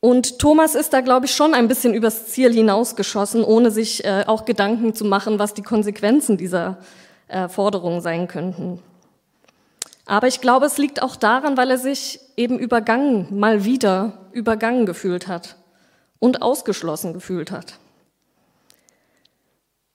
Und 0.00 0.38
Thomas 0.38 0.74
ist 0.74 0.94
da, 0.94 1.02
glaube 1.02 1.26
ich, 1.26 1.32
schon 1.32 1.52
ein 1.52 1.68
bisschen 1.68 1.92
übers 1.92 2.26
Ziel 2.28 2.52
hinausgeschossen, 2.52 3.44
ohne 3.44 3.70
sich 3.70 4.02
äh, 4.04 4.24
auch 4.26 4.46
Gedanken 4.46 4.94
zu 4.94 5.04
machen, 5.04 5.38
was 5.38 5.52
die 5.52 5.62
Konsequenzen 5.62 6.38
dieser 6.38 6.78
äh, 7.28 7.48
Forderung 7.48 8.00
sein 8.00 8.26
könnten. 8.26 8.82
Aber 10.06 10.26
ich 10.26 10.40
glaube, 10.40 10.66
es 10.66 10.78
liegt 10.78 11.02
auch 11.02 11.16
daran, 11.16 11.58
weil 11.58 11.70
er 11.70 11.78
sich 11.78 12.18
eben 12.36 12.58
übergangen, 12.58 13.28
mal 13.38 13.64
wieder 13.64 14.26
übergangen 14.32 14.86
gefühlt 14.86 15.28
hat 15.28 15.56
und 16.18 16.40
ausgeschlossen 16.40 17.12
gefühlt 17.12 17.50
hat. 17.50 17.74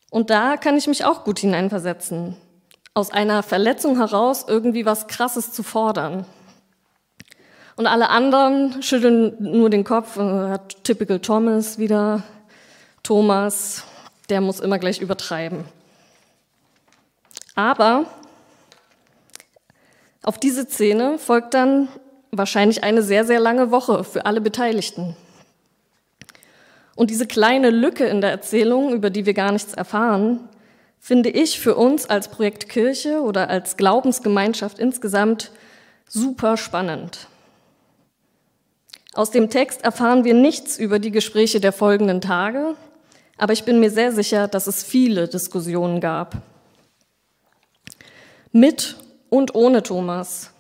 Und 0.10 0.30
da 0.30 0.58
kann 0.58 0.78
ich 0.78 0.88
mich 0.88 1.06
auch 1.06 1.24
gut 1.24 1.40
hineinversetzen, 1.40 2.38
aus 2.94 3.12
einer 3.12 3.44
Verletzung 3.44 3.98
heraus 3.98 4.46
irgendwie 4.48 4.86
was 4.86 5.08
Krasses 5.08 5.52
zu 5.52 5.64
fordern. 5.64 6.26
Und 7.76 7.88
alle 7.88 8.10
anderen 8.10 8.82
schütteln 8.82 9.36
nur 9.40 9.70
den 9.70 9.84
Kopf, 9.84 10.18
äh, 10.18 10.58
typical 10.84 11.20
Thomas 11.20 11.78
wieder, 11.78 12.24
Thomas, 13.04 13.84
der 14.30 14.42
muss 14.42 14.60
immer 14.60 14.80
gleich 14.80 15.02
übertreiben. 15.02 15.66
Aber 17.56 18.06
auf 20.24 20.40
diese 20.40 20.66
Szene 20.66 21.18
folgt 21.18 21.54
dann 21.54 21.88
wahrscheinlich 22.32 22.84
eine 22.84 23.02
sehr, 23.02 23.26
sehr 23.26 23.40
lange 23.40 23.72
Woche 23.72 24.04
für 24.04 24.26
alle 24.26 24.42
Beteiligten. 24.42 25.16
Und 26.96 27.10
diese 27.10 27.28
kleine 27.28 27.70
Lücke 27.70 28.06
in 28.06 28.22
der 28.22 28.32
Erzählung, 28.32 28.94
über 28.94 29.10
die 29.10 29.26
wir 29.26 29.34
gar 29.34 29.52
nichts 29.52 29.74
erfahren, 29.74 30.48
finde 31.00 31.30
ich 31.30 31.60
für 31.60 31.76
uns 31.76 32.10
als 32.10 32.30
Projekt 32.30 32.70
Kirche 32.70 33.22
oder 33.22 33.50
als 33.50 33.78
Glaubensgemeinschaft 33.78 34.80
insgesamt 34.80 35.52
super 36.08 36.58
spannend. 36.58 37.28
Aus 39.14 39.32
dem 39.32 39.50
Text 39.50 39.84
erfahren 39.84 40.24
wir 40.24 40.34
nichts 40.34 40.78
über 40.78 41.00
die 41.00 41.12
Gespräche 41.12 41.60
der 41.60 41.74
folgenden 41.74 42.22
Tage, 42.22 42.76
aber 43.38 43.54
ich 43.54 43.66
bin 43.66 43.80
mir 43.80 43.92
sehr 43.92 44.12
sicher, 44.12 44.48
dass 44.48 44.68
es 44.68 44.84
viele 44.84 45.28
Diskussionen 45.28 46.00
gab. 46.00 46.38
Mit 48.52 48.96
und 49.30 49.54
ohne 49.54 49.84
Thomas. 49.84 50.52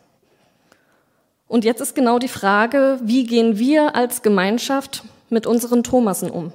Und 1.47 1.63
jetzt 1.63 1.81
ist 1.81 1.95
genau 1.95 2.19
die 2.19 2.27
Frage, 2.27 2.99
wie 3.01 3.25
gehen 3.25 3.57
wir 3.57 3.95
als 3.95 4.21
Gemeinschaft 4.21 5.03
mit 5.35 5.45
unseren 5.45 5.83
Thomasen 5.83 6.31
um? 6.31 6.53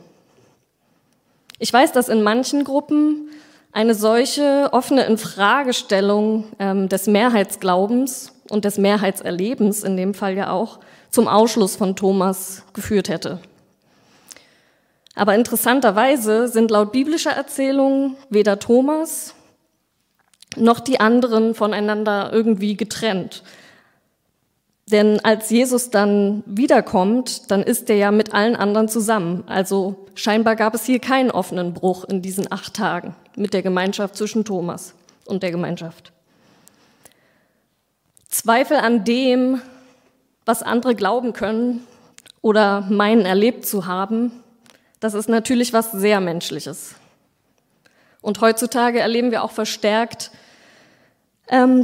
Ich 1.59 1.71
weiß, 1.71 1.93
dass 1.93 2.09
in 2.09 2.23
manchen 2.23 2.65
Gruppen 2.65 3.29
eine 3.73 3.95
solche 3.95 4.71
offene 4.73 5.05
Infragestellung 5.05 6.45
ähm, 6.59 6.89
des 6.89 7.07
Mehrheitsglaubens 7.07 8.33
und 8.49 8.65
des 8.65 8.79
Mehrheitserlebens 8.79 9.85
in 9.85 9.99
dem 9.99 10.15
Fall 10.15 10.35
ja 10.35 10.51
auch 10.51 10.81
zum 11.11 11.29
Ausschluss 11.29 11.77
von 11.77 11.95
Thomas 11.95 12.65
geführt 12.73 13.11
hätte. 13.11 13.39
Aber 15.15 15.35
interessanterweise 15.35 16.49
sind 16.49 16.71
laut 16.71 16.93
biblischer 16.93 17.33
Erzählung 17.33 18.17
weder 18.31 18.59
Thomas 18.59 19.35
noch 20.57 20.81
die 20.81 20.99
anderen 20.99 21.55
voneinander 21.55 22.31
irgendwie 22.33 22.79
getrennt. 22.79 23.43
Denn 24.91 25.21
als 25.25 25.51
Jesus 25.51 25.91
dann 25.91 26.43
wiederkommt, 26.47 27.51
dann 27.51 27.63
ist 27.63 27.89
er 27.91 27.97
ja 27.97 28.11
mit 28.11 28.35
allen 28.35 28.57
anderen 28.57 28.89
zusammen. 28.89 29.45
Also 29.47 30.07
scheinbar 30.15 30.57
gab 30.57 30.75
es 30.75 30.85
hier 30.85 30.99
keinen 30.99 31.31
offenen 31.31 31.75
Bruch 31.75 32.05
in 32.05 32.23
diesen 32.23 32.51
acht 32.51 32.75
Tagen 32.75 33.15
mit 33.37 33.55
der 33.55 33.63
Gemeinschaft 33.63 34.17
zwischen 34.17 34.45
Thomas 34.45 34.95
und 35.27 35.43
der 35.43 35.53
Gemeinschaft. 35.53 36.13
Zweifel 38.29 38.79
an 38.79 39.05
dem, 39.05 39.61
was 40.45 40.63
andere 40.63 40.95
glauben 40.95 41.33
können 41.33 41.87
oder 42.43 42.83
meinen 42.89 43.27
erlebt 43.27 43.67
zu 43.67 43.87
haben, 43.87 44.33
das 44.99 45.15
ist 45.15 45.29
natürlich 45.29 45.73
was 45.73 45.93
sehr 45.93 46.21
Menschliches. 46.21 46.95
Und 48.23 48.41
heutzutage 48.41 49.01
erleben 49.01 49.31
wir 49.31 49.43
auch 49.45 49.53
verstärkt, 49.53 50.31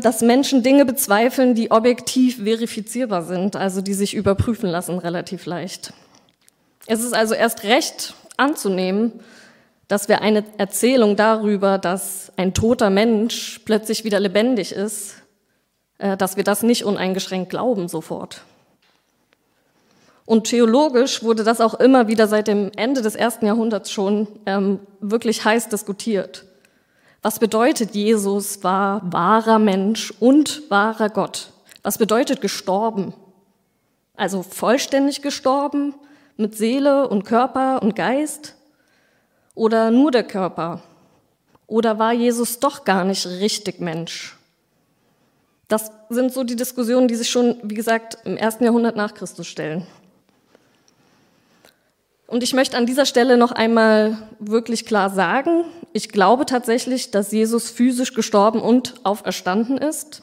dass 0.01 0.21
Menschen 0.21 0.63
Dinge 0.63 0.85
bezweifeln, 0.85 1.57
die 1.57 1.73
objektiv 1.73 2.45
verifizierbar 2.45 3.25
sind, 3.25 3.57
also 3.57 3.81
die 3.81 3.95
sich 3.95 4.15
überprüfen 4.15 4.71
lassen 4.71 4.99
relativ 4.99 5.45
leicht. 5.45 5.93
Es 6.87 7.03
ist 7.03 7.15
also 7.15 7.35
erst 7.35 7.65
recht 7.65 8.15
anzunehmen, 8.37 9.13
dass 9.89 10.09
wir 10.09 10.23
eine 10.23 10.45
Erzählung 10.57 11.17
darüber, 11.17 11.79
dass 11.79 12.33
ein 12.37 12.55
toter 12.55 12.91
Mensch 12.91 13.61
plötzlich 13.65 14.05
wieder 14.05 14.21
lebendig 14.21 14.71
ist, 14.73 15.17
äh, 15.99 16.17
dass 16.17 16.37
wir 16.37 16.45
das 16.45 16.63
nicht 16.63 16.85
uneingeschränkt 16.85 17.51
glauben 17.51 17.89
sofort. 17.89 18.43
Und 20.25 20.45
theologisch 20.49 21.23
wurde 21.23 21.45
das 21.45 21.61
auch 21.61 21.75
immer 21.75 22.09
wieder 22.09 22.27
seit 22.27 22.49
dem 22.49 22.73
Ende 22.77 23.03
des 23.03 23.15
ersten 23.15 23.47
Jahrhunderts 23.47 23.93
schon 23.93 24.27
ähm, 24.45 24.81
wirklich 25.01 25.45
heiß 25.45 25.69
diskutiert. 25.69 26.46
Was 27.27 27.41
bedeutet, 27.41 27.97
Jesus 27.97 28.63
war 28.63 29.03
wahrer 29.13 29.59
Mensch 29.59 30.15
und 30.21 30.63
wahrer 30.71 31.09
Gott? 31.11 31.51
Was 31.83 31.99
bedeutet 31.99 32.41
gestorben? 32.41 33.15
Also 34.15 34.45
vollständig 34.45 35.23
gestorben, 35.23 35.97
mit 36.37 36.57
Seele 36.57 37.09
und 37.09 37.25
Körper 37.25 37.83
und 37.83 37.97
Geist? 37.97 38.55
Oder 39.57 39.91
nur 39.91 40.13
der 40.13 40.23
Körper? 40.23 40.85
Oder 41.67 41.99
war 41.99 42.13
Jesus 42.13 42.61
doch 42.61 42.85
gar 42.85 43.03
nicht 43.03 43.27
richtig 43.27 43.81
Mensch? 43.81 44.39
Das 45.67 45.91
sind 46.09 46.33
so 46.33 46.45
die 46.45 46.55
Diskussionen, 46.55 47.09
die 47.09 47.17
sich 47.17 47.29
schon, 47.29 47.57
wie 47.65 47.75
gesagt, 47.75 48.19
im 48.25 48.37
ersten 48.37 48.63
Jahrhundert 48.63 48.95
nach 48.95 49.15
Christus 49.15 49.49
stellen. 49.49 49.85
Und 52.27 52.43
ich 52.43 52.55
möchte 52.55 52.77
an 52.77 52.87
dieser 52.87 53.07
Stelle 53.07 53.37
noch 53.37 53.53
einmal 53.53 54.19
wirklich 54.41 54.85
klar 54.85 55.11
sagen, 55.11 55.65
ich 55.93 56.09
glaube 56.09 56.45
tatsächlich, 56.45 57.11
dass 57.11 57.31
Jesus 57.31 57.71
physisch 57.71 58.15
gestorben 58.15 58.61
und 58.61 58.95
auferstanden 59.05 59.79
ist, 59.79 60.23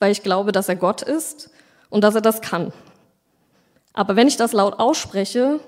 weil 0.00 0.10
ich 0.10 0.22
glaube, 0.22 0.50
dass 0.52 0.68
er 0.68 0.76
Gott 0.76 1.02
ist 1.02 1.50
und 1.90 2.02
dass 2.02 2.16
er 2.16 2.20
das 2.20 2.40
kann. 2.40 2.72
Aber 3.92 4.16
wenn 4.16 4.28
ich 4.28 4.36
das 4.36 4.52
laut 4.52 4.80
ausspreche, 4.80 5.60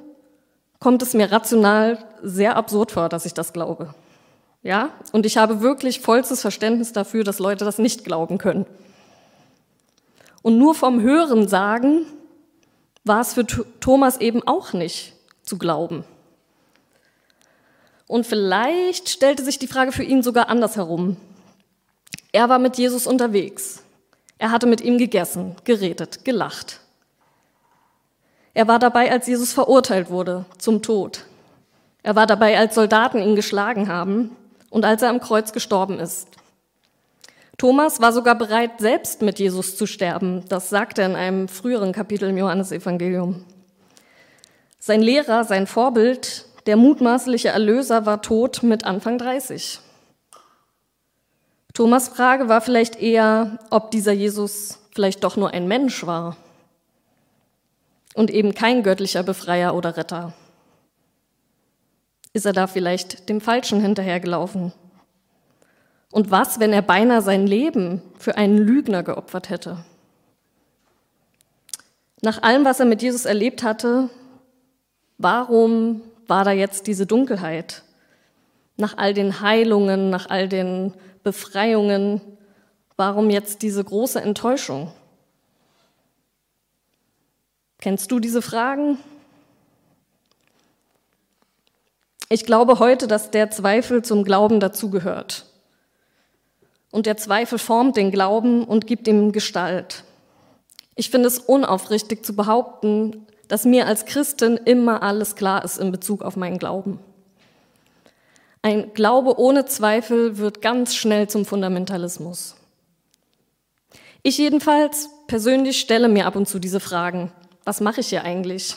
kommt 0.81 1.03
es 1.03 1.15
mir 1.15 1.31
rational 1.31 1.99
sehr 2.23 2.57
absurd 2.57 2.91
vor, 2.91 3.09
dass 3.09 3.25
ich 3.25 3.35
das 3.35 3.53
glaube. 3.53 3.95
Ja? 4.63 4.91
Und 5.13 5.25
ich 5.25 5.37
habe 5.37 5.61
wirklich 5.61 6.01
vollstes 6.01 6.41
Verständnis 6.41 6.93
dafür, 6.93 7.23
dass 7.23 7.39
Leute 7.39 7.65
das 7.65 7.79
nicht 7.79 8.05
glauben 8.05 8.39
können. 8.39 8.67
Und 10.43 10.59
nur 10.59 10.75
vom 10.75 11.01
Hören 11.01 11.47
sagen 11.47 12.07
war 13.05 13.21
es 13.21 13.35
für 13.35 13.47
Thomas 13.47 14.17
eben 14.19 14.47
auch 14.47 14.73
nicht 14.73 15.15
zu 15.51 15.59
glauben. 15.59 16.05
Und 18.07 18.27
vielleicht 18.27 19.09
stellte 19.09 19.45
sich 19.45 19.59
die 19.59 19.67
Frage 19.67 19.93
für 19.93 20.05
ihn 20.05 20.23
sogar 20.23 20.49
andersherum. 20.49 21.17
Er 22.33 22.49
war 22.49 22.61
mit 22.61 22.79
Jesus 22.79 23.07
unterwegs. 23.07 23.83
Er 24.39 24.53
hatte 24.53 24.67
mit 24.67 24.81
ihm 24.81 24.97
gegessen, 24.97 25.57
geredet, 25.65 26.25
gelacht. 26.25 26.81
Er 28.55 28.69
war 28.69 28.79
dabei, 28.79 29.11
als 29.11 29.27
Jesus 29.27 29.53
verurteilt 29.53 30.09
wurde 30.09 30.45
zum 30.59 30.83
Tod. 30.83 31.25
Er 32.03 32.17
war 32.17 32.27
dabei, 32.27 32.57
als 32.57 32.75
Soldaten 32.75 33.19
ihn 33.19 33.37
geschlagen 33.37 33.89
haben 33.89 34.35
und 34.71 34.85
als 34.85 35.03
er 35.03 35.11
am 35.11 35.21
Kreuz 35.21 35.53
gestorben 35.53 35.99
ist. 35.99 36.29
Thomas 37.59 38.01
war 38.01 38.13
sogar 38.13 38.37
bereit, 38.37 38.79
selbst 38.79 39.21
mit 39.21 39.39
Jesus 39.39 39.77
zu 39.77 39.87
sterben. 39.87 40.45
Das 40.49 40.71
sagt 40.71 40.99
er 40.99 41.07
in 41.07 41.17
einem 41.17 41.49
früheren 41.49 41.93
Kapitel 41.93 42.31
im 42.31 42.39
Johannesevangelium. 42.39 43.45
Sein 44.83 45.03
Lehrer, 45.03 45.45
sein 45.45 45.67
Vorbild, 45.67 46.47
der 46.65 46.77
mutmaßliche 46.77 47.51
Erlöser 47.51 48.07
war 48.07 48.23
tot 48.23 48.63
mit 48.63 48.85
Anfang 48.85 49.19
30. 49.19 49.79
Thomas 51.75 52.09
Frage 52.09 52.49
war 52.49 52.63
vielleicht 52.63 52.97
eher, 52.97 53.59
ob 53.69 53.91
dieser 53.91 54.13
Jesus 54.13 54.79
vielleicht 54.93 55.23
doch 55.23 55.37
nur 55.37 55.51
ein 55.51 55.69
Mensch 55.69 56.07
war 56.07 56.39
und 58.15 58.31
eben 58.31 58.55
kein 58.55 58.83
göttlicher 58.83 59.23
Befreier 59.23 59.75
oder 59.75 59.99
Retter. 59.99 60.33
Ist 62.33 62.47
er 62.47 62.55
da 62.55 62.67
vielleicht 62.67 63.29
dem 63.29 63.43
Falschen 63.43 63.83
hinterhergelaufen? 63.83 64.73
Und 66.11 66.31
was, 66.31 66.59
wenn 66.59 66.73
er 66.73 66.83
beinahe 66.83 67.21
sein 67.21 67.47
Leben 67.47 68.03
für 68.19 68.37
einen 68.37 68.57
Lügner 68.57 69.03
geopfert 69.03 69.51
hätte? 69.51 69.85
Nach 72.23 72.43
allem, 72.43 72.65
was 72.65 72.81
er 72.81 72.87
mit 72.87 73.03
Jesus 73.03 73.27
erlebt 73.27 73.63
hatte, 73.63 74.09
warum 75.21 76.01
war 76.27 76.45
da 76.45 76.53
jetzt 76.53 76.87
diese 76.87 77.07
Dunkelheit? 77.07 77.83
Nach 78.77 78.97
all 78.97 79.13
den 79.13 79.41
Heilungen, 79.41 80.09
nach 80.09 80.31
all 80.31 80.49
den 80.49 80.95
Befreiungen, 81.23 82.23
warum 82.97 83.29
jetzt 83.29 83.63
diese 83.63 83.85
große 83.85 84.21
Enttäuschung? 84.21 84.91
Kennst 87.79 88.11
du 88.11 88.19
diese 88.19 88.41
Fragen? 88.41 88.99
Ich 92.31 92.47
glaube 92.47 92.79
heute, 92.79 93.07
dass 93.07 93.31
der 93.31 93.51
Zweifel 93.51 94.03
zum 94.03 94.25
Glauben 94.25 94.61
dazugehört. 94.61 95.47
Und 96.91 97.07
der 97.07 97.17
Zweifel 97.17 97.59
formt 97.59 97.97
den 97.97 98.11
Glauben 98.11 98.65
und 98.65 98.87
gibt 98.87 99.07
ihm 99.07 99.33
Gestalt. 99.33 100.05
Ich 100.95 101.11
finde 101.11 101.29
es 101.29 101.39
unaufrichtig 101.39 102.25
zu 102.25 102.35
behaupten, 102.35 103.27
dass 103.51 103.65
mir 103.65 103.89
als 103.89 104.07
Christin 104.07 104.57
immer 104.57 105.03
alles 105.03 105.35
klar 105.35 105.65
ist 105.65 105.79
in 105.79 105.91
Bezug 105.91 106.23
auf 106.23 106.37
meinen 106.37 106.59
Glauben. 106.59 107.01
Ein 108.63 108.95
Glaube 108.95 109.41
ohne 109.41 109.67
Zweifel 109.67 110.39
wird 110.39 110.63
ganz 110.63 110.95
schnell 110.95 111.29
zum 111.29 111.45
Fundamentalismus. 111.45 112.55
Ich 114.23 114.39
jedenfalls 114.39 115.09
persönlich 115.27 115.81
stelle 115.81 116.09
mir 116.09 116.27
ab 116.27 116.37
und 116.37 116.47
zu 116.47 116.61
diese 116.61 116.79
Fragen. 116.79 117.33
Was 117.65 117.81
mache 117.81 118.03
ich 118.03 118.09
hier 118.11 118.23
eigentlich? 118.23 118.77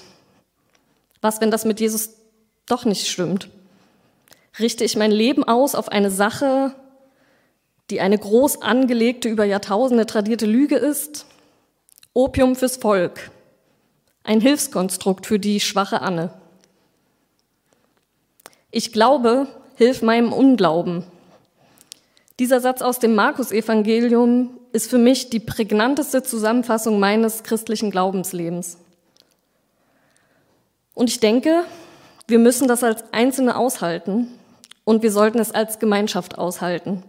Was, 1.21 1.39
wenn 1.39 1.51
das 1.51 1.65
mit 1.65 1.79
Jesus 1.79 2.15
doch 2.65 2.85
nicht 2.85 3.07
stimmt? 3.07 3.49
Richte 4.59 4.83
ich 4.85 4.95
mein 4.95 5.11
Leben 5.11 5.43
aus 5.43 5.75
auf 5.75 5.89
eine 5.89 6.09
Sache, 6.09 6.73
die 7.91 8.01
eine 8.01 8.17
groß 8.17 8.63
angelegte, 8.63 9.29
über 9.29 9.45
Jahrtausende 9.45 10.07
tradierte 10.07 10.47
Lüge 10.47 10.77
ist? 10.77 11.27
Opium 12.13 12.55
fürs 12.55 12.77
Volk, 12.77 13.29
ein 14.23 14.41
Hilfskonstrukt 14.41 15.25
für 15.25 15.39
die 15.39 15.59
schwache 15.59 16.01
Anne. 16.01 16.31
Ich 18.71 18.91
glaube, 18.91 19.47
hilf 19.75 20.01
meinem 20.01 20.33
Unglauben. 20.33 21.03
Dieser 22.39 22.59
Satz 22.59 22.81
aus 22.81 22.99
dem 22.99 23.15
Markus-Evangelium 23.15 24.57
ist 24.71 24.89
für 24.89 24.97
mich 24.97 25.29
die 25.29 25.39
prägnanteste 25.39 26.23
Zusammenfassung 26.23 26.99
meines 26.99 27.43
christlichen 27.43 27.91
Glaubenslebens. 27.91 28.77
Und 30.95 31.09
ich 31.09 31.19
denke, 31.19 31.63
wir 32.27 32.39
müssen 32.39 32.67
das 32.67 32.83
als 32.83 33.03
Einzelne 33.11 33.57
aushalten 33.57 34.27
und 34.83 35.03
wir 35.03 35.11
sollten 35.11 35.39
es 35.39 35.51
als 35.51 35.79
Gemeinschaft 35.79 36.37
aushalten, 36.37 37.03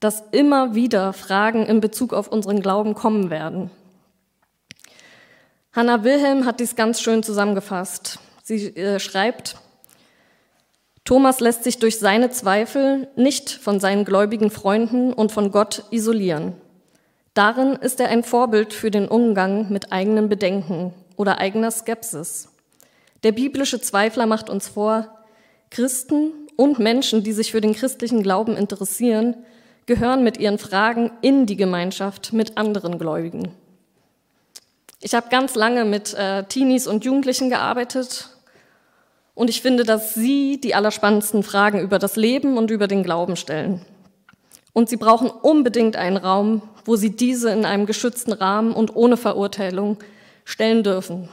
dass 0.00 0.22
immer 0.32 0.74
wieder 0.74 1.12
Fragen 1.12 1.64
in 1.64 1.80
Bezug 1.80 2.12
auf 2.12 2.28
unseren 2.28 2.60
Glauben 2.60 2.94
kommen 2.94 3.30
werden. 3.30 3.70
Hannah 5.72 6.02
Wilhelm 6.02 6.46
hat 6.46 6.58
dies 6.58 6.74
ganz 6.74 7.00
schön 7.00 7.22
zusammengefasst. 7.22 8.18
Sie 8.42 8.74
äh, 8.76 8.98
schreibt, 8.98 9.56
Thomas 11.04 11.38
lässt 11.38 11.62
sich 11.62 11.78
durch 11.78 12.00
seine 12.00 12.30
Zweifel 12.30 13.08
nicht 13.14 13.50
von 13.50 13.78
seinen 13.78 14.04
gläubigen 14.04 14.50
Freunden 14.50 15.12
und 15.12 15.30
von 15.30 15.52
Gott 15.52 15.84
isolieren. 15.92 16.54
Darin 17.34 17.74
ist 17.74 18.00
er 18.00 18.08
ein 18.08 18.24
Vorbild 18.24 18.72
für 18.72 18.90
den 18.90 19.06
Umgang 19.06 19.70
mit 19.70 19.92
eigenen 19.92 20.28
Bedenken 20.28 20.92
oder 21.16 21.38
eigener 21.38 21.70
Skepsis. 21.70 22.48
Der 23.22 23.30
biblische 23.30 23.80
Zweifler 23.80 24.26
macht 24.26 24.50
uns 24.50 24.66
vor, 24.66 25.18
Christen 25.70 26.32
und 26.56 26.80
Menschen, 26.80 27.22
die 27.22 27.32
sich 27.32 27.52
für 27.52 27.60
den 27.60 27.74
christlichen 27.74 28.24
Glauben 28.24 28.56
interessieren, 28.56 29.36
gehören 29.86 30.24
mit 30.24 30.38
ihren 30.38 30.58
Fragen 30.58 31.12
in 31.22 31.46
die 31.46 31.56
Gemeinschaft 31.56 32.32
mit 32.32 32.58
anderen 32.58 32.98
Gläubigen. 32.98 33.54
Ich 35.02 35.14
habe 35.14 35.30
ganz 35.30 35.54
lange 35.54 35.86
mit 35.86 36.12
äh, 36.12 36.44
Teenies 36.44 36.86
und 36.86 37.06
Jugendlichen 37.06 37.48
gearbeitet 37.48 38.28
und 39.34 39.48
ich 39.48 39.62
finde, 39.62 39.84
dass 39.84 40.12
sie 40.12 40.60
die 40.60 40.74
allerspannendsten 40.74 41.42
Fragen 41.42 41.80
über 41.80 41.98
das 41.98 42.16
Leben 42.16 42.58
und 42.58 42.70
über 42.70 42.86
den 42.86 43.02
Glauben 43.02 43.36
stellen. 43.36 43.80
Und 44.74 44.90
sie 44.90 44.98
brauchen 44.98 45.30
unbedingt 45.30 45.96
einen 45.96 46.18
Raum, 46.18 46.60
wo 46.84 46.96
sie 46.96 47.16
diese 47.16 47.50
in 47.50 47.64
einem 47.64 47.86
geschützten 47.86 48.32
Rahmen 48.32 48.74
und 48.74 48.94
ohne 48.94 49.16
Verurteilung 49.16 49.96
stellen 50.44 50.82
dürfen. 50.82 51.30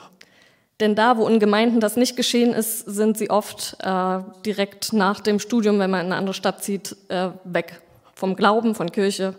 Denn 0.79 0.95
da, 0.95 1.17
wo 1.17 1.27
in 1.27 1.39
Gemeinden 1.39 1.81
das 1.81 1.97
nicht 1.97 2.15
geschehen 2.15 2.53
ist, 2.53 2.79
sind 2.79 3.17
sie 3.17 3.29
oft 3.29 3.75
äh, 3.83 4.19
direkt 4.45 4.93
nach 4.93 5.19
dem 5.19 5.39
Studium, 5.39 5.79
wenn 5.79 5.91
man 5.91 6.05
in 6.05 6.05
eine 6.07 6.15
andere 6.15 6.33
Stadt 6.33 6.63
zieht, 6.63 6.95
äh, 7.09 7.31
weg 7.43 7.81
vom 8.15 8.37
Glauben, 8.37 8.75
von 8.75 8.91
Kirche, 8.93 9.35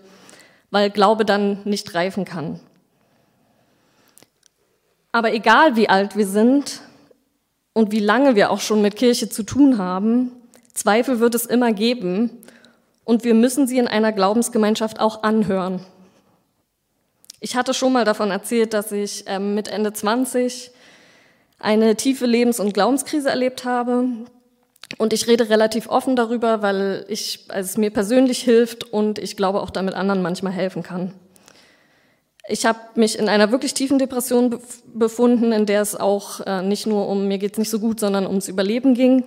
weil 0.71 0.91
Glaube 0.91 1.25
dann 1.25 1.63
nicht 1.65 1.95
reifen 1.95 2.27
kann. 2.27 2.61
Aber 5.13 5.33
egal 5.33 5.77
wie 5.77 5.89
alt 5.89 6.17
wir 6.17 6.27
sind 6.27 6.83
und 7.73 7.93
wie 7.93 8.01
lange 8.01 8.35
wir 8.35 8.51
auch 8.51 8.61
schon 8.61 8.83
mit 8.83 8.97
Kirche 8.97 9.29
zu 9.29 9.43
tun 9.43 9.79
haben, 9.79 10.33
Zweifel 10.75 11.19
wird 11.19 11.35
es 11.35 11.47
immer 11.47 11.73
geben 11.73 12.31
und 13.05 13.25
wir 13.25 13.35
müssen 13.35 13.67
sie 13.67 13.79
in 13.79 13.89
einer 13.89 14.13
Glaubensgemeinschaft 14.13 15.01
auch 15.01 15.23
anhören. 15.23 15.85
Ich 17.41 17.57
hatte 17.57 17.75
schon 17.75 17.93
mal 17.93 18.05
davon 18.05 18.31
erzählt, 18.31 18.75
dass 18.75 18.93
ich 18.93 19.25
ähm, 19.27 19.55
mit 19.55 19.69
Ende 19.69 19.93
20 19.93 20.71
eine 21.59 21.97
tiefe 21.97 22.27
Lebens- 22.27 22.61
und 22.61 22.75
Glaubenskrise 22.75 23.31
erlebt 23.31 23.65
habe. 23.65 24.05
Und 24.97 25.13
ich 25.13 25.27
rede 25.27 25.49
relativ 25.49 25.89
offen 25.89 26.17
darüber, 26.17 26.63
weil 26.63 27.05
ich, 27.09 27.45
also 27.49 27.67
es 27.67 27.77
mir 27.77 27.91
persönlich 27.91 28.43
hilft 28.43 28.85
und 28.85 29.19
ich 29.19 29.37
glaube 29.37 29.61
auch 29.61 29.71
damit 29.71 29.95
anderen 29.95 30.23
manchmal 30.23 30.53
helfen 30.53 30.83
kann. 30.83 31.13
Ich 32.49 32.65
habe 32.65 32.79
mich 32.95 33.19
in 33.19 33.29
einer 33.29 33.53
wirklich 33.53 33.75
tiefen 33.75 33.99
Depression 33.99 34.59
befunden, 34.95 35.53
in 35.53 35.67
der 35.67 35.83
es 35.83 35.95
auch 35.95 36.41
äh, 36.41 36.63
nicht 36.63 36.87
nur 36.87 37.07
um 37.09 37.29
mir 37.29 37.39
geht's 37.39 37.59
nicht 37.59 37.71
so 37.71 37.79
gut, 37.79 38.01
sondern 38.01 38.27
ums 38.27 38.49
Überleben 38.49 38.95
ging. 38.95 39.25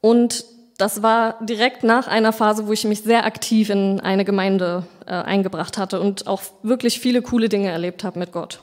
Und 0.00 0.44
das 0.78 1.02
war 1.02 1.44
direkt 1.44 1.82
nach 1.82 2.06
einer 2.06 2.32
Phase, 2.32 2.66
wo 2.66 2.72
ich 2.72 2.84
mich 2.84 3.02
sehr 3.02 3.26
aktiv 3.26 3.70
in 3.70 4.00
eine 4.00 4.24
Gemeinde 4.24 4.84
äh, 5.06 5.12
eingebracht 5.12 5.78
hatte 5.78 6.00
und 6.00 6.26
auch 6.26 6.42
wirklich 6.62 7.00
viele 7.00 7.22
coole 7.22 7.48
Dinge 7.48 7.70
erlebt 7.70 8.04
habe 8.04 8.18
mit 8.18 8.32
Gott. 8.32 8.62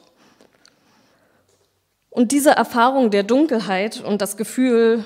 Und 2.09 2.31
diese 2.31 2.51
Erfahrung 2.51 3.11
der 3.11 3.23
Dunkelheit 3.23 4.01
und 4.01 4.21
das 4.21 4.37
Gefühl, 4.37 5.05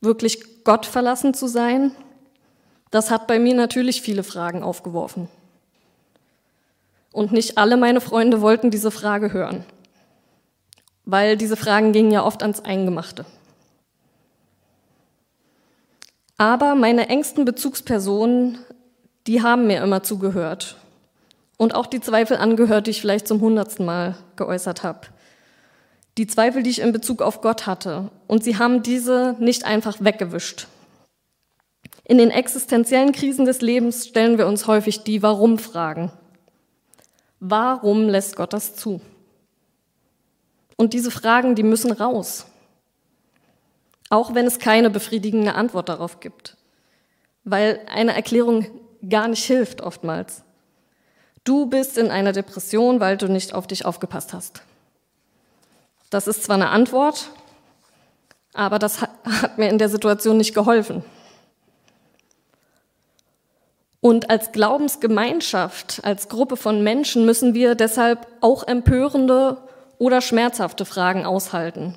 wirklich 0.00 0.64
Gott 0.64 0.86
verlassen 0.86 1.34
zu 1.34 1.46
sein, 1.46 1.92
das 2.90 3.10
hat 3.10 3.26
bei 3.26 3.38
mir 3.38 3.54
natürlich 3.54 4.02
viele 4.02 4.22
Fragen 4.22 4.62
aufgeworfen. 4.62 5.28
Und 7.14 7.30
nicht 7.30 7.58
alle 7.58 7.76
meine 7.76 8.00
Freunde 8.00 8.40
wollten 8.40 8.72
diese 8.72 8.90
Frage 8.90 9.32
hören, 9.32 9.64
weil 11.04 11.36
diese 11.36 11.56
Fragen 11.56 11.92
gingen 11.92 12.10
ja 12.10 12.24
oft 12.24 12.42
ans 12.42 12.58
Eingemachte. 12.58 13.24
Aber 16.38 16.74
meine 16.74 17.08
engsten 17.08 17.44
Bezugspersonen, 17.44 18.58
die 19.28 19.42
haben 19.42 19.68
mir 19.68 19.80
immer 19.80 20.02
zugehört 20.02 20.76
und 21.56 21.76
auch 21.76 21.86
die 21.86 22.00
Zweifel 22.00 22.36
angehört, 22.36 22.88
die 22.88 22.90
ich 22.90 23.00
vielleicht 23.00 23.28
zum 23.28 23.40
hundertsten 23.40 23.86
Mal 23.86 24.16
geäußert 24.34 24.82
habe. 24.82 25.06
Die 26.18 26.26
Zweifel, 26.26 26.64
die 26.64 26.70
ich 26.70 26.80
in 26.80 26.90
Bezug 26.90 27.22
auf 27.22 27.40
Gott 27.42 27.68
hatte. 27.68 28.10
Und 28.26 28.42
sie 28.42 28.58
haben 28.58 28.82
diese 28.82 29.36
nicht 29.38 29.64
einfach 29.64 29.98
weggewischt. 30.00 30.66
In 32.02 32.18
den 32.18 32.32
existenziellen 32.32 33.12
Krisen 33.12 33.44
des 33.44 33.60
Lebens 33.60 34.08
stellen 34.08 34.36
wir 34.36 34.48
uns 34.48 34.66
häufig 34.66 35.04
die 35.04 35.22
Warum-Fragen. 35.22 36.10
Warum 37.46 38.08
lässt 38.08 38.36
Gott 38.36 38.54
das 38.54 38.74
zu? 38.74 39.02
Und 40.76 40.94
diese 40.94 41.10
Fragen, 41.10 41.54
die 41.54 41.62
müssen 41.62 41.92
raus. 41.92 42.46
Auch 44.08 44.34
wenn 44.34 44.46
es 44.46 44.58
keine 44.58 44.88
befriedigende 44.88 45.54
Antwort 45.54 45.90
darauf 45.90 46.20
gibt. 46.20 46.56
Weil 47.44 47.80
eine 47.86 48.14
Erklärung 48.14 48.64
gar 49.06 49.28
nicht 49.28 49.44
hilft 49.44 49.82
oftmals. 49.82 50.42
Du 51.44 51.66
bist 51.66 51.98
in 51.98 52.10
einer 52.10 52.32
Depression, 52.32 52.98
weil 52.98 53.18
du 53.18 53.28
nicht 53.28 53.52
auf 53.52 53.66
dich 53.66 53.84
aufgepasst 53.84 54.32
hast. 54.32 54.62
Das 56.08 56.26
ist 56.26 56.44
zwar 56.44 56.56
eine 56.56 56.70
Antwort, 56.70 57.28
aber 58.54 58.78
das 58.78 59.02
hat 59.02 59.58
mir 59.58 59.68
in 59.68 59.76
der 59.76 59.90
Situation 59.90 60.38
nicht 60.38 60.54
geholfen. 60.54 61.04
Und 64.04 64.28
als 64.28 64.52
Glaubensgemeinschaft, 64.52 66.00
als 66.02 66.28
Gruppe 66.28 66.58
von 66.58 66.82
Menschen 66.82 67.24
müssen 67.24 67.54
wir 67.54 67.74
deshalb 67.74 68.26
auch 68.42 68.62
empörende 68.68 69.56
oder 69.96 70.20
schmerzhafte 70.20 70.84
Fragen 70.84 71.24
aushalten, 71.24 71.96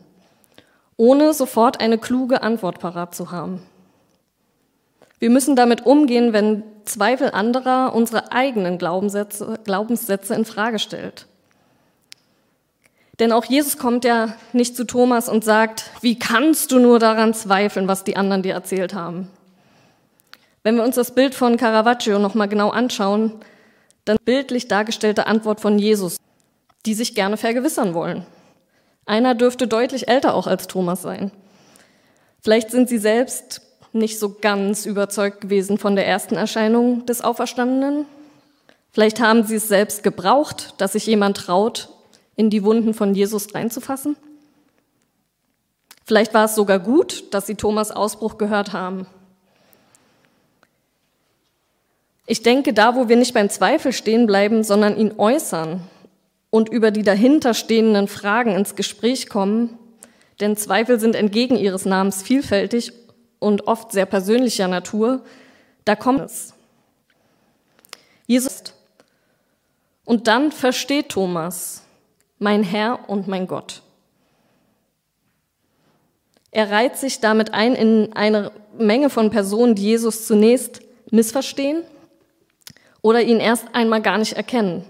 ohne 0.96 1.34
sofort 1.34 1.82
eine 1.82 1.98
kluge 1.98 2.44
Antwort 2.44 2.80
parat 2.80 3.14
zu 3.14 3.32
haben. 3.32 3.62
Wir 5.20 5.30
müssen 5.30 5.58
damit 5.58 5.86
umgehen, 5.86 6.32
wenn 6.32 6.64
Zweifel 6.86 7.32
anderer 7.32 7.94
unsere 7.94 8.32
eigenen 8.32 8.78
Glaubenssätze, 8.78 9.60
Glaubenssätze 9.66 10.34
in 10.34 10.46
Frage 10.46 10.80
stellt. 10.80 11.26
Denn 13.20 13.34
auch 13.34 13.44
Jesus 13.44 13.78
kommt 13.78 14.06
ja 14.06 14.30
nicht 14.54 14.78
zu 14.78 14.86
Thomas 14.86 15.28
und 15.28 15.44
sagt, 15.44 15.92
wie 16.00 16.18
kannst 16.18 16.72
du 16.72 16.80
nur 16.80 17.00
daran 17.00 17.34
zweifeln, 17.34 17.90
was 17.90 18.06
die 18.06 18.16
anderen 18.16 18.44
dir 18.44 18.54
erzählt 18.54 18.94
haben? 18.94 19.28
Wenn 20.68 20.76
wir 20.76 20.84
uns 20.84 20.96
das 20.96 21.12
Bild 21.16 21.34
von 21.34 21.56
Caravaggio 21.56 22.20
nochmal 22.20 22.50
genau 22.50 22.72
anschauen, 22.72 23.32
dann 24.04 24.18
bildlich 24.26 24.68
dargestellte 24.68 25.26
Antwort 25.26 25.62
von 25.62 25.80
Jesus, 25.80 26.18
die 26.86 26.94
sich 26.94 27.16
gerne 27.16 27.38
vergewissern 27.38 27.94
wollen. 27.94 28.26
Einer 29.06 29.34
dürfte 29.34 29.70
deutlich 29.70 30.10
älter 30.10 30.34
auch 30.34 30.46
als 30.46 30.68
Thomas 30.68 31.02
sein. 31.02 31.32
Vielleicht 32.42 32.70
sind 32.70 32.90
sie 32.90 32.98
selbst 32.98 33.62
nicht 33.94 34.20
so 34.20 34.36
ganz 34.42 34.86
überzeugt 34.86 35.40
gewesen 35.40 35.78
von 35.78 35.96
der 35.96 36.06
ersten 36.06 36.36
Erscheinung 36.36 37.06
des 37.06 37.22
Auferstandenen. 37.22 38.06
Vielleicht 38.92 39.22
haben 39.22 39.46
sie 39.46 39.56
es 39.56 39.70
selbst 39.70 40.04
gebraucht, 40.04 40.74
dass 40.80 40.92
sich 40.92 41.06
jemand 41.06 41.38
traut, 41.38 41.88
in 42.36 42.50
die 42.50 42.66
Wunden 42.66 42.94
von 42.94 43.16
Jesus 43.16 43.56
reinzufassen. 43.56 44.18
Vielleicht 46.04 46.34
war 46.34 46.44
es 46.44 46.56
sogar 46.56 46.80
gut, 46.80 47.34
dass 47.34 47.48
sie 47.48 47.56
Thomas 47.56 47.90
Ausbruch 47.92 48.38
gehört 48.38 48.74
haben. 48.74 49.08
Ich 52.30 52.44
denke, 52.44 52.74
da, 52.74 52.96
wo 52.96 53.08
wir 53.08 53.16
nicht 53.16 53.34
beim 53.34 53.50
Zweifel 53.50 53.94
stehen 53.94 54.28
bleiben, 54.28 54.62
sondern 54.62 54.98
ihn 54.98 55.14
äußern 55.18 55.82
und 56.50 56.68
über 56.68 56.92
die 56.92 57.04
dahinterstehenden 57.04 58.10
Fragen 58.10 58.54
ins 58.54 58.76
Gespräch 58.76 59.30
kommen, 59.30 59.80
denn 60.42 60.58
Zweifel 60.58 61.00
sind 61.00 61.16
entgegen 61.16 61.56
ihres 61.56 61.86
Namens 61.86 62.22
vielfältig 62.22 62.92
und 63.40 63.68
oft 63.68 63.94
sehr 63.94 64.06
persönlicher 64.06 64.68
Natur, 64.68 65.24
da 65.86 65.96
kommt 65.96 66.20
es. 66.20 66.54
Jesus. 68.26 68.74
Und 70.04 70.28
dann 70.28 70.52
versteht 70.52 71.10
Thomas, 71.10 71.84
mein 72.40 72.62
Herr 72.62 73.10
und 73.10 73.30
mein 73.30 73.48
Gott. 73.48 73.82
Er 76.52 76.72
reiht 76.72 76.98
sich 76.98 77.22
damit 77.22 77.54
ein 77.54 77.74
in 77.74 78.12
eine 78.14 78.52
Menge 78.78 79.10
von 79.10 79.30
Personen, 79.30 79.76
die 79.76 79.84
Jesus 79.84 80.28
zunächst 80.28 80.82
missverstehen 81.10 81.84
oder 83.02 83.22
ihn 83.22 83.40
erst 83.40 83.66
einmal 83.74 84.02
gar 84.02 84.18
nicht 84.18 84.34
erkennen. 84.34 84.86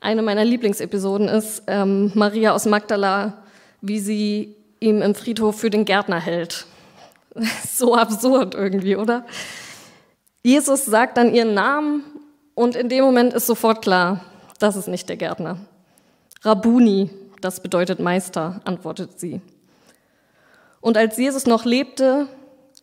Eine 0.00 0.22
meiner 0.22 0.44
Lieblingsepisoden 0.44 1.28
ist 1.28 1.62
ähm, 1.68 2.10
Maria 2.14 2.52
aus 2.52 2.66
Magdala, 2.66 3.42
wie 3.80 4.00
sie 4.00 4.56
ihm 4.80 5.00
im 5.00 5.14
Friedhof 5.14 5.58
für 5.58 5.70
den 5.70 5.84
Gärtner 5.84 6.20
hält. 6.20 6.66
So 7.66 7.94
absurd 7.94 8.54
irgendwie, 8.54 8.96
oder? 8.96 9.24
Jesus 10.42 10.84
sagt 10.84 11.16
dann 11.16 11.34
ihren 11.34 11.54
Namen 11.54 12.04
und 12.54 12.76
in 12.76 12.88
dem 12.88 13.04
Moment 13.04 13.32
ist 13.32 13.46
sofort 13.46 13.80
klar, 13.80 14.20
das 14.58 14.76
ist 14.76 14.88
nicht 14.88 15.08
der 15.08 15.16
Gärtner. 15.16 15.58
Rabuni, 16.42 17.10
das 17.40 17.60
bedeutet 17.60 18.00
Meister, 18.00 18.60
antwortet 18.64 19.18
sie. 19.18 19.40
Und 20.80 20.96
als 20.96 21.16
Jesus 21.16 21.46
noch 21.46 21.64
lebte, 21.64 22.26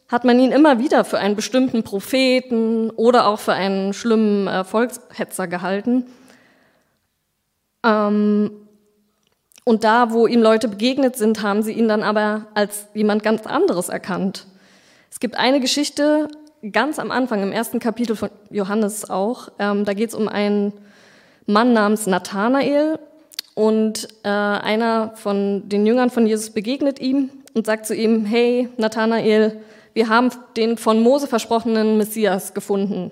hat 0.10 0.26
man 0.26 0.40
ihn 0.40 0.52
immer 0.52 0.80
wieder 0.80 1.06
für 1.06 1.20
einen 1.20 1.36
bestimmten 1.36 1.84
Propheten 1.84 2.90
oder 2.90 3.28
auch 3.28 3.40
für 3.40 3.54
einen 3.54 3.94
schlimmen 3.94 4.48
äh, 4.48 4.64
Volkshetzer 4.64 5.48
gehalten. 5.48 6.08
Ähm, 7.86 8.52
und 9.64 9.84
da, 9.84 10.12
wo 10.12 10.26
ihm 10.26 10.42
Leute 10.42 10.68
begegnet 10.68 11.16
sind, 11.16 11.44
haben 11.44 11.62
sie 11.62 11.74
ihn 11.74 11.88
dann 11.88 12.02
aber 12.02 12.48
als 12.56 12.88
jemand 12.96 13.22
ganz 13.22 13.46
anderes 13.46 13.90
erkannt. 13.90 14.48
Es 15.12 15.20
gibt 15.20 15.38
eine 15.38 15.60
Geschichte 15.60 16.28
ganz 16.72 16.98
am 16.98 17.12
Anfang, 17.12 17.44
im 17.44 17.52
ersten 17.52 17.80
Kapitel 17.80 18.16
von 18.16 18.30
Johannes 18.50 19.10
auch. 19.10 19.50
Ähm, 19.60 19.86
da 19.86 19.94
geht 19.94 20.10
es 20.10 20.16
um 20.16 20.28
einen 20.28 20.74
Mann 21.46 21.74
namens 21.74 22.08
Nathanael 22.08 22.98
und 23.54 24.08
äh, 24.24 24.30
einer 24.30 25.12
von 25.16 25.70
den 25.70 25.86
Jüngern 25.86 26.10
von 26.10 26.26
Jesus 26.26 26.50
begegnet 26.50 27.00
ihm 27.00 27.30
und 27.54 27.68
sagt 27.68 27.86
zu 27.86 27.96
ihm, 27.96 28.26
hey 28.26 28.70
Nathanael, 28.78 29.62
wir 30.00 30.08
haben 30.08 30.32
den 30.56 30.78
von 30.78 31.02
Mose 31.02 31.28
versprochenen 31.28 31.98
Messias 31.98 32.54
gefunden. 32.54 33.12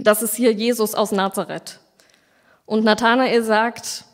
Das 0.00 0.22
ist 0.22 0.34
hier 0.34 0.50
Jesus 0.50 0.96
aus 0.96 1.12
Nazareth. 1.12 1.78
Und 2.66 2.82
Nathanael 2.82 3.44
sagt, 3.44 4.04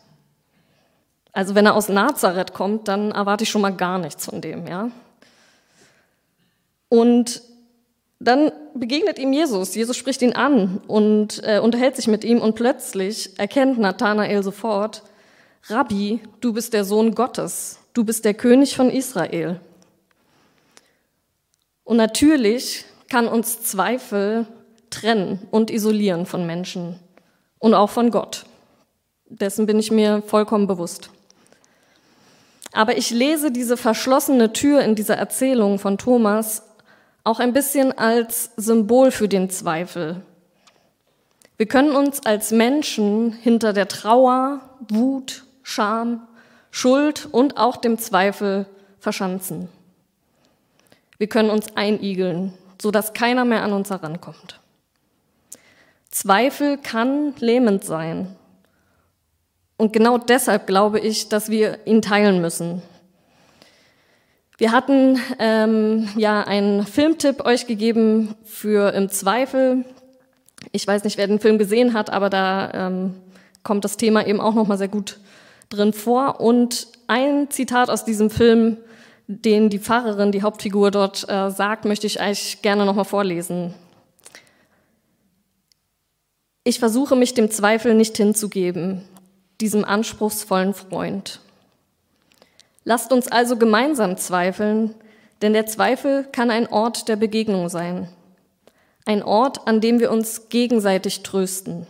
also 1.33 1.55
wenn 1.55 1.65
er 1.65 1.75
aus 1.75 1.89
Nazareth 1.89 2.53
kommt, 2.53 2.87
dann 2.87 3.13
erwarte 3.13 3.45
ich 3.45 3.49
schon 3.49 3.63
mal 3.63 3.75
gar 3.75 3.97
nichts 3.97 4.27
von 4.27 4.43
dem, 4.43 4.67
ja. 4.67 4.91
Und 6.91 7.41
dann 8.19 8.53
begegnet 8.75 9.19
ihm 9.19 9.33
Jesus. 9.33 9.75
Jesus 9.75 9.97
spricht 9.97 10.21
ihn 10.21 10.35
an 10.35 10.83
und 10.87 11.43
äh, 11.45 11.61
unterhält 11.61 11.97
sich 11.97 12.09
mit 12.09 12.25
ihm 12.25 12.43
und 12.43 12.57
plötzlich 12.57 13.39
erkennt 13.39 13.79
Nathanael 13.79 14.43
sofort, 14.43 15.03
Rabbi, 15.69 16.21
du 16.43 16.53
bist 16.53 16.75
der 16.75 16.85
Sohn 16.85 17.15
Gottes, 17.15 17.79
du 17.95 18.05
bist 18.05 18.27
der 18.27 18.35
König 18.35 18.77
von 18.77 18.91
Israel. 18.91 19.63
Und 21.91 21.97
natürlich 21.97 22.85
kann 23.09 23.27
uns 23.27 23.65
Zweifel 23.65 24.47
trennen 24.91 25.49
und 25.51 25.73
isolieren 25.73 26.25
von 26.25 26.47
Menschen 26.47 27.01
und 27.59 27.75
auch 27.75 27.91
von 27.91 28.13
Gott. 28.13 28.45
Dessen 29.25 29.67
bin 29.67 29.77
ich 29.81 29.91
mir 29.91 30.23
vollkommen 30.25 30.69
bewusst. 30.69 31.11
Aber 32.71 32.97
ich 32.97 33.11
lese 33.11 33.51
diese 33.51 33.77
verschlossene 33.77 34.53
Tür 34.53 34.83
in 34.83 34.95
dieser 34.95 35.17
Erzählung 35.17 35.81
von 35.81 35.99
Thomas 35.99 36.63
auch 37.25 37.41
ein 37.41 37.53
bisschen 37.53 37.91
als 37.99 38.53
Symbol 38.57 39.11
für 39.11 39.27
den 39.27 39.51
Zweifel. 39.51 40.23
Wir 41.57 41.67
können 41.67 41.97
uns 41.97 42.25
als 42.25 42.53
Menschen 42.53 43.33
hinter 43.33 43.73
der 43.73 43.89
Trauer, 43.89 44.61
Wut, 44.89 45.43
Scham, 45.65 46.29
Schuld 46.71 47.27
und 47.33 47.57
auch 47.57 47.77
dem 47.79 47.99
Zweifel 47.99 48.67
verschanzen. 49.01 49.69
Wir 51.21 51.27
können 51.27 51.51
uns 51.51 51.77
einigeln, 51.77 52.55
sodass 52.81 53.13
keiner 53.13 53.45
mehr 53.45 53.63
an 53.63 53.75
uns 53.75 53.91
herankommt. 53.91 54.59
Zweifel 56.09 56.79
kann 56.79 57.35
lähmend 57.41 57.85
sein 57.85 58.37
und 59.77 59.93
genau 59.93 60.17
deshalb 60.17 60.67
glaube 60.67 60.99
ich, 60.99 61.29
dass 61.29 61.51
wir 61.51 61.87
ihn 61.87 62.01
teilen 62.01 62.41
müssen. 62.41 62.81
Wir 64.57 64.73
hatten 64.73 65.21
ähm, 65.39 66.09
ja 66.17 66.41
einen 66.41 66.87
Filmtipp 66.87 67.45
euch 67.45 67.67
gegeben 67.67 68.35
für 68.45 68.95
Im 68.95 69.11
Zweifel. 69.11 69.85
Ich 70.73 70.87
weiß 70.87 71.05
nicht, 71.05 71.19
wer 71.19 71.27
den 71.27 71.39
Film 71.39 71.59
gesehen 71.59 71.93
hat, 71.93 72.09
aber 72.09 72.31
da 72.31 72.71
ähm, 72.73 73.15
kommt 73.63 73.85
das 73.85 73.99
Thema 73.99 74.27
eben 74.27 74.41
auch 74.41 74.55
nochmal 74.55 74.79
sehr 74.79 74.89
gut 74.89 75.19
drin 75.69 75.93
vor. 75.93 76.41
Und 76.41 76.89
ein 77.09 77.51
Zitat 77.51 77.91
aus 77.91 78.07
diesem 78.07 78.31
Film, 78.31 78.79
den 79.31 79.71
die 79.71 79.79
Pfarrerin, 79.79 80.33
die 80.33 80.43
Hauptfigur 80.43 80.91
dort 80.91 81.29
äh, 81.29 81.51
sagt, 81.51 81.85
möchte 81.85 82.07
ich 82.07 82.21
eigentlich 82.21 82.63
gerne 82.63 82.85
nochmal 82.85 83.05
vorlesen. 83.05 83.75
Ich 86.65 86.81
versuche 86.81 87.15
mich 87.15 87.35
dem 87.35 87.51
Zweifel 87.51 87.95
nicht 87.95 88.17
hinzugeben 88.17 89.03
diesem 89.61 89.85
anspruchsvollen 89.85 90.75
Freund. 90.75 91.41
Lasst 92.85 93.13
uns 93.13 93.29
also 93.29 93.57
gemeinsam 93.57 94.17
zweifeln, 94.17 94.95
denn 95.43 95.53
der 95.53 95.67
Zweifel 95.67 96.25
kann 96.25 96.51
ein 96.51 96.67
Ort 96.67 97.09
der 97.09 97.17
Begegnung 97.17 97.69
sein, 97.69 98.09
ein 99.05 99.23
Ort, 99.23 99.69
an 99.69 99.81
dem 99.81 100.01
wir 100.01 100.11
uns 100.11 100.49
gegenseitig 100.49 101.23
trösten. 101.23 101.87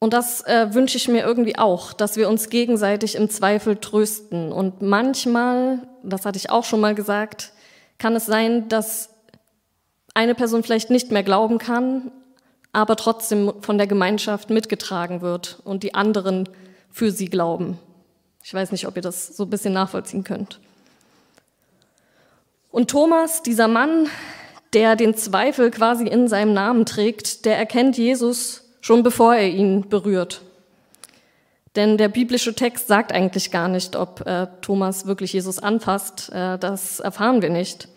Und 0.00 0.14
das 0.14 0.40
äh, 0.46 0.72
wünsche 0.72 0.96
ich 0.96 1.08
mir 1.08 1.22
irgendwie 1.22 1.58
auch, 1.58 1.92
dass 1.92 2.16
wir 2.16 2.28
uns 2.28 2.48
gegenseitig 2.48 3.14
im 3.14 3.28
Zweifel 3.28 3.76
trösten. 3.76 4.50
Und 4.50 4.80
manchmal, 4.80 5.86
das 6.02 6.24
hatte 6.24 6.38
ich 6.38 6.48
auch 6.48 6.64
schon 6.64 6.80
mal 6.80 6.94
gesagt, 6.94 7.52
kann 7.98 8.16
es 8.16 8.24
sein, 8.24 8.70
dass 8.70 9.10
eine 10.14 10.34
Person 10.34 10.62
vielleicht 10.62 10.88
nicht 10.88 11.10
mehr 11.10 11.22
glauben 11.22 11.58
kann, 11.58 12.10
aber 12.72 12.96
trotzdem 12.96 13.52
von 13.60 13.76
der 13.76 13.86
Gemeinschaft 13.86 14.48
mitgetragen 14.48 15.20
wird 15.20 15.60
und 15.64 15.82
die 15.82 15.94
anderen 15.94 16.48
für 16.90 17.10
sie 17.10 17.28
glauben. 17.28 17.78
Ich 18.42 18.54
weiß 18.54 18.72
nicht, 18.72 18.86
ob 18.86 18.96
ihr 18.96 19.02
das 19.02 19.36
so 19.36 19.44
ein 19.44 19.50
bisschen 19.50 19.74
nachvollziehen 19.74 20.24
könnt. 20.24 20.60
Und 22.70 22.90
Thomas, 22.90 23.42
dieser 23.42 23.68
Mann, 23.68 24.08
der 24.72 24.96
den 24.96 25.14
Zweifel 25.14 25.70
quasi 25.70 26.06
in 26.06 26.26
seinem 26.26 26.54
Namen 26.54 26.86
trägt, 26.86 27.44
der 27.44 27.58
erkennt 27.58 27.98
Jesus 27.98 28.69
schon 28.80 29.02
bevor 29.02 29.34
er 29.34 29.48
ihn 29.48 29.88
berührt. 29.88 30.42
Denn 31.76 31.96
der 31.96 32.08
biblische 32.08 32.54
Text 32.54 32.88
sagt 32.88 33.12
eigentlich 33.12 33.50
gar 33.50 33.68
nicht, 33.68 33.94
ob 33.94 34.26
äh, 34.26 34.48
Thomas 34.60 35.06
wirklich 35.06 35.32
Jesus 35.32 35.60
anfasst. 35.60 36.30
Äh, 36.32 36.58
das 36.58 36.98
erfahren 37.00 37.42
wir 37.42 37.50
nicht. 37.50 37.88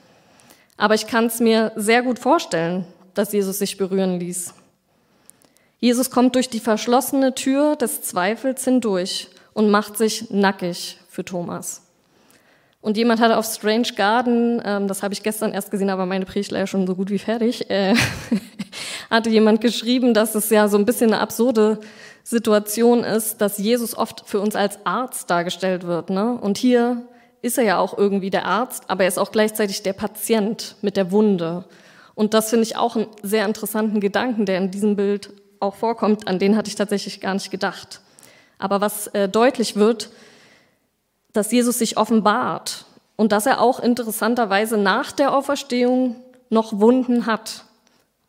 Aber 0.77 0.93
ich 0.93 1.07
kann 1.07 1.25
es 1.25 1.39
mir 1.39 1.71
sehr 1.75 2.03
gut 2.03 2.19
vorstellen, 2.19 2.85
dass 3.13 3.33
Jesus 3.33 3.59
sich 3.59 3.77
berühren 3.77 4.19
ließ. 4.19 4.53
Jesus 5.79 6.11
kommt 6.11 6.35
durch 6.35 6.49
die 6.49 6.59
verschlossene 6.59 7.35
Tür 7.35 7.75
des 7.75 8.01
Zweifels 8.01 8.63
hindurch 8.63 9.27
und 9.53 9.69
macht 9.69 9.97
sich 9.97 10.29
nackig 10.29 10.99
für 11.09 11.25
Thomas. 11.25 11.81
Und 12.79 12.97
jemand 12.97 13.21
hatte 13.21 13.37
auf 13.37 13.45
Strange 13.45 13.89
Garden, 13.95 14.61
ähm, 14.65 14.87
das 14.87 15.03
habe 15.03 15.13
ich 15.13 15.23
gestern 15.23 15.53
erst 15.53 15.71
gesehen, 15.71 15.89
aber 15.89 16.05
meine 16.05 16.25
Predigt 16.25 16.51
war 16.51 16.67
schon 16.67 16.85
so 16.85 16.95
gut 16.95 17.09
wie 17.09 17.19
fertig, 17.19 17.69
äh, 17.69 17.95
hatte 19.13 19.29
jemand 19.29 19.61
geschrieben, 19.61 20.15
dass 20.15 20.33
es 20.33 20.49
ja 20.49 20.67
so 20.67 20.75
ein 20.75 20.85
bisschen 20.85 21.13
eine 21.13 21.21
absurde 21.21 21.79
Situation 22.23 23.03
ist, 23.03 23.41
dass 23.41 23.59
Jesus 23.59 23.95
oft 23.95 24.23
für 24.25 24.39
uns 24.39 24.55
als 24.55 24.79
Arzt 24.85 25.29
dargestellt 25.29 25.85
wird. 25.85 26.09
Ne? 26.09 26.35
Und 26.41 26.57
hier 26.57 27.03
ist 27.43 27.59
er 27.59 27.63
ja 27.63 27.77
auch 27.77 27.95
irgendwie 27.95 28.31
der 28.31 28.45
Arzt, 28.45 28.85
aber 28.87 29.03
er 29.03 29.09
ist 29.09 29.19
auch 29.19 29.31
gleichzeitig 29.31 29.83
der 29.83 29.93
Patient 29.93 30.77
mit 30.81 30.97
der 30.97 31.11
Wunde. 31.11 31.65
Und 32.15 32.33
das 32.33 32.49
finde 32.49 32.63
ich 32.63 32.75
auch 32.75 32.95
einen 32.95 33.05
sehr 33.21 33.45
interessanten 33.45 33.99
Gedanken, 33.99 34.47
der 34.47 34.57
in 34.57 34.71
diesem 34.71 34.95
Bild 34.95 35.29
auch 35.59 35.75
vorkommt. 35.75 36.27
An 36.27 36.39
den 36.39 36.57
hatte 36.57 36.69
ich 36.69 36.75
tatsächlich 36.75 37.21
gar 37.21 37.35
nicht 37.35 37.51
gedacht. 37.51 38.01
Aber 38.57 38.81
was 38.81 39.07
äh, 39.07 39.29
deutlich 39.29 39.75
wird, 39.75 40.09
dass 41.33 41.51
Jesus 41.51 41.77
sich 41.77 41.97
offenbart 41.97 42.85
und 43.15 43.31
dass 43.31 43.45
er 43.45 43.61
auch 43.61 43.79
interessanterweise 43.79 44.77
nach 44.77 45.11
der 45.11 45.35
Auferstehung 45.35 46.15
noch 46.49 46.79
Wunden 46.79 47.27
hat 47.27 47.65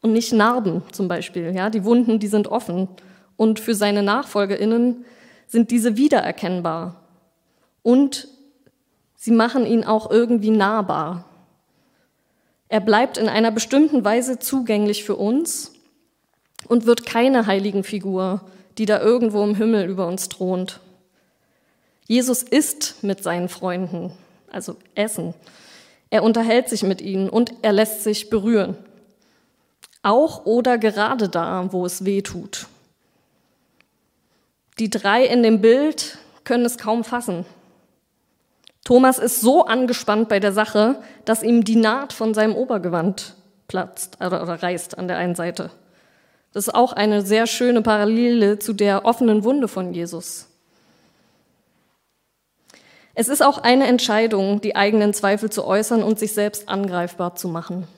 und 0.04 0.12
nicht 0.12 0.34
Narben 0.34 0.82
zum 0.92 1.08
Beispiel. 1.08 1.54
Ja, 1.56 1.70
die 1.70 1.82
Wunden, 1.82 2.18
die 2.18 2.26
sind 2.26 2.46
offen 2.46 2.88
und 3.38 3.58
für 3.58 3.74
seine 3.74 4.02
NachfolgerInnen 4.02 5.06
sind 5.46 5.70
diese 5.70 5.96
wiedererkennbar 5.96 7.00
und 7.82 8.28
sie 9.16 9.30
machen 9.30 9.64
ihn 9.64 9.82
auch 9.82 10.10
irgendwie 10.10 10.50
nahbar. 10.50 11.24
Er 12.68 12.80
bleibt 12.80 13.16
in 13.16 13.30
einer 13.30 13.50
bestimmten 13.50 14.04
Weise 14.04 14.38
zugänglich 14.38 15.04
für 15.04 15.16
uns 15.16 15.72
und 16.68 16.84
wird 16.84 17.06
keine 17.06 17.46
heiligen 17.46 17.82
Figur, 17.82 18.42
die 18.76 18.84
da 18.84 19.00
irgendwo 19.00 19.42
im 19.42 19.54
Himmel 19.54 19.88
über 19.88 20.06
uns 20.06 20.28
thront. 20.28 20.80
Jesus 22.06 22.42
isst 22.42 23.02
mit 23.02 23.22
seinen 23.22 23.48
Freunden, 23.48 24.12
also 24.52 24.76
essen. 24.94 25.32
Er 26.10 26.24
unterhält 26.24 26.68
sich 26.68 26.82
mit 26.82 27.00
ihnen 27.00 27.30
und 27.30 27.54
er 27.62 27.72
lässt 27.72 28.04
sich 28.04 28.28
berühren. 28.28 28.76
Auch 30.04 30.44
oder 30.44 30.76
gerade 30.76 31.30
da, 31.30 31.72
wo 31.72 31.86
es 31.86 32.04
weh 32.04 32.20
tut. 32.20 32.66
Die 34.78 34.90
drei 34.90 35.24
in 35.24 35.42
dem 35.42 35.62
Bild 35.62 36.18
können 36.44 36.66
es 36.66 36.76
kaum 36.76 37.04
fassen. 37.04 37.46
Thomas 38.84 39.18
ist 39.18 39.40
so 39.40 39.64
angespannt 39.64 40.28
bei 40.28 40.40
der 40.40 40.52
Sache, 40.52 40.96
dass 41.24 41.42
ihm 41.42 41.64
die 41.64 41.76
Naht 41.76 42.12
von 42.12 42.34
seinem 42.34 42.54
Obergewand 42.54 43.34
platzt 43.66 44.18
oder, 44.20 44.42
oder 44.42 44.62
reißt 44.62 44.98
an 44.98 45.08
der 45.08 45.16
einen 45.16 45.34
Seite. 45.34 45.70
Das 46.52 46.68
ist 46.68 46.74
auch 46.74 46.92
eine 46.92 47.22
sehr 47.22 47.46
schöne 47.46 47.80
Parallele 47.80 48.58
zu 48.58 48.74
der 48.74 49.06
offenen 49.06 49.42
Wunde 49.42 49.68
von 49.68 49.94
Jesus. 49.94 50.48
Es 53.14 53.28
ist 53.28 53.42
auch 53.42 53.56
eine 53.56 53.86
Entscheidung, 53.86 54.60
die 54.60 54.76
eigenen 54.76 55.14
Zweifel 55.14 55.48
zu 55.48 55.64
äußern 55.64 56.02
und 56.02 56.18
sich 56.18 56.34
selbst 56.34 56.68
angreifbar 56.68 57.36
zu 57.36 57.48
machen. 57.48 57.88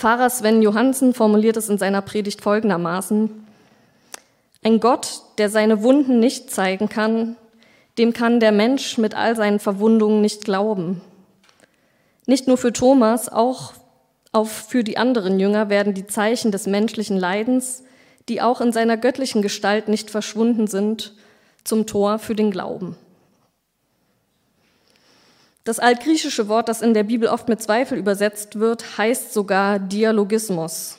Pfarrer 0.00 0.30
Sven 0.30 0.62
Johansen 0.62 1.12
formuliert 1.12 1.58
es 1.58 1.68
in 1.68 1.76
seiner 1.76 2.00
Predigt 2.00 2.40
folgendermaßen. 2.40 3.46
Ein 4.62 4.80
Gott, 4.80 5.20
der 5.36 5.50
seine 5.50 5.82
Wunden 5.82 6.20
nicht 6.20 6.50
zeigen 6.50 6.88
kann, 6.88 7.36
dem 7.98 8.14
kann 8.14 8.40
der 8.40 8.50
Mensch 8.50 8.96
mit 8.96 9.14
all 9.14 9.36
seinen 9.36 9.58
Verwundungen 9.58 10.22
nicht 10.22 10.46
glauben. 10.46 11.02
Nicht 12.24 12.48
nur 12.48 12.56
für 12.56 12.72
Thomas, 12.72 13.28
auch 13.28 13.74
für 14.46 14.84
die 14.84 14.96
anderen 14.96 15.38
Jünger 15.38 15.68
werden 15.68 15.92
die 15.92 16.06
Zeichen 16.06 16.50
des 16.50 16.66
menschlichen 16.66 17.18
Leidens, 17.18 17.82
die 18.30 18.40
auch 18.40 18.62
in 18.62 18.72
seiner 18.72 18.96
göttlichen 18.96 19.42
Gestalt 19.42 19.88
nicht 19.88 20.10
verschwunden 20.10 20.66
sind, 20.66 21.12
zum 21.62 21.86
Tor 21.86 22.18
für 22.18 22.34
den 22.34 22.50
Glauben. 22.50 22.96
Das 25.64 25.78
altgriechische 25.78 26.48
Wort, 26.48 26.68
das 26.68 26.82
in 26.82 26.94
der 26.94 27.04
Bibel 27.04 27.28
oft 27.28 27.48
mit 27.48 27.62
Zweifel 27.62 27.98
übersetzt 27.98 28.58
wird, 28.58 28.96
heißt 28.98 29.34
sogar 29.34 29.78
Dialogismus. 29.78 30.96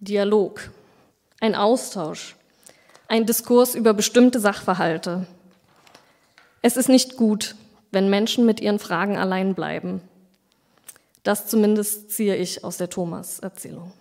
Dialog, 0.00 0.70
ein 1.40 1.54
Austausch, 1.54 2.36
ein 3.06 3.26
Diskurs 3.26 3.74
über 3.74 3.94
bestimmte 3.94 4.40
Sachverhalte. 4.40 5.26
Es 6.62 6.76
ist 6.76 6.88
nicht 6.88 7.16
gut, 7.16 7.54
wenn 7.92 8.10
Menschen 8.10 8.44
mit 8.44 8.60
ihren 8.60 8.78
Fragen 8.78 9.16
allein 9.16 9.54
bleiben. 9.54 10.00
Das 11.22 11.46
zumindest 11.46 12.10
ziehe 12.10 12.36
ich 12.36 12.64
aus 12.64 12.76
der 12.76 12.90
Thomas-Erzählung. 12.90 13.92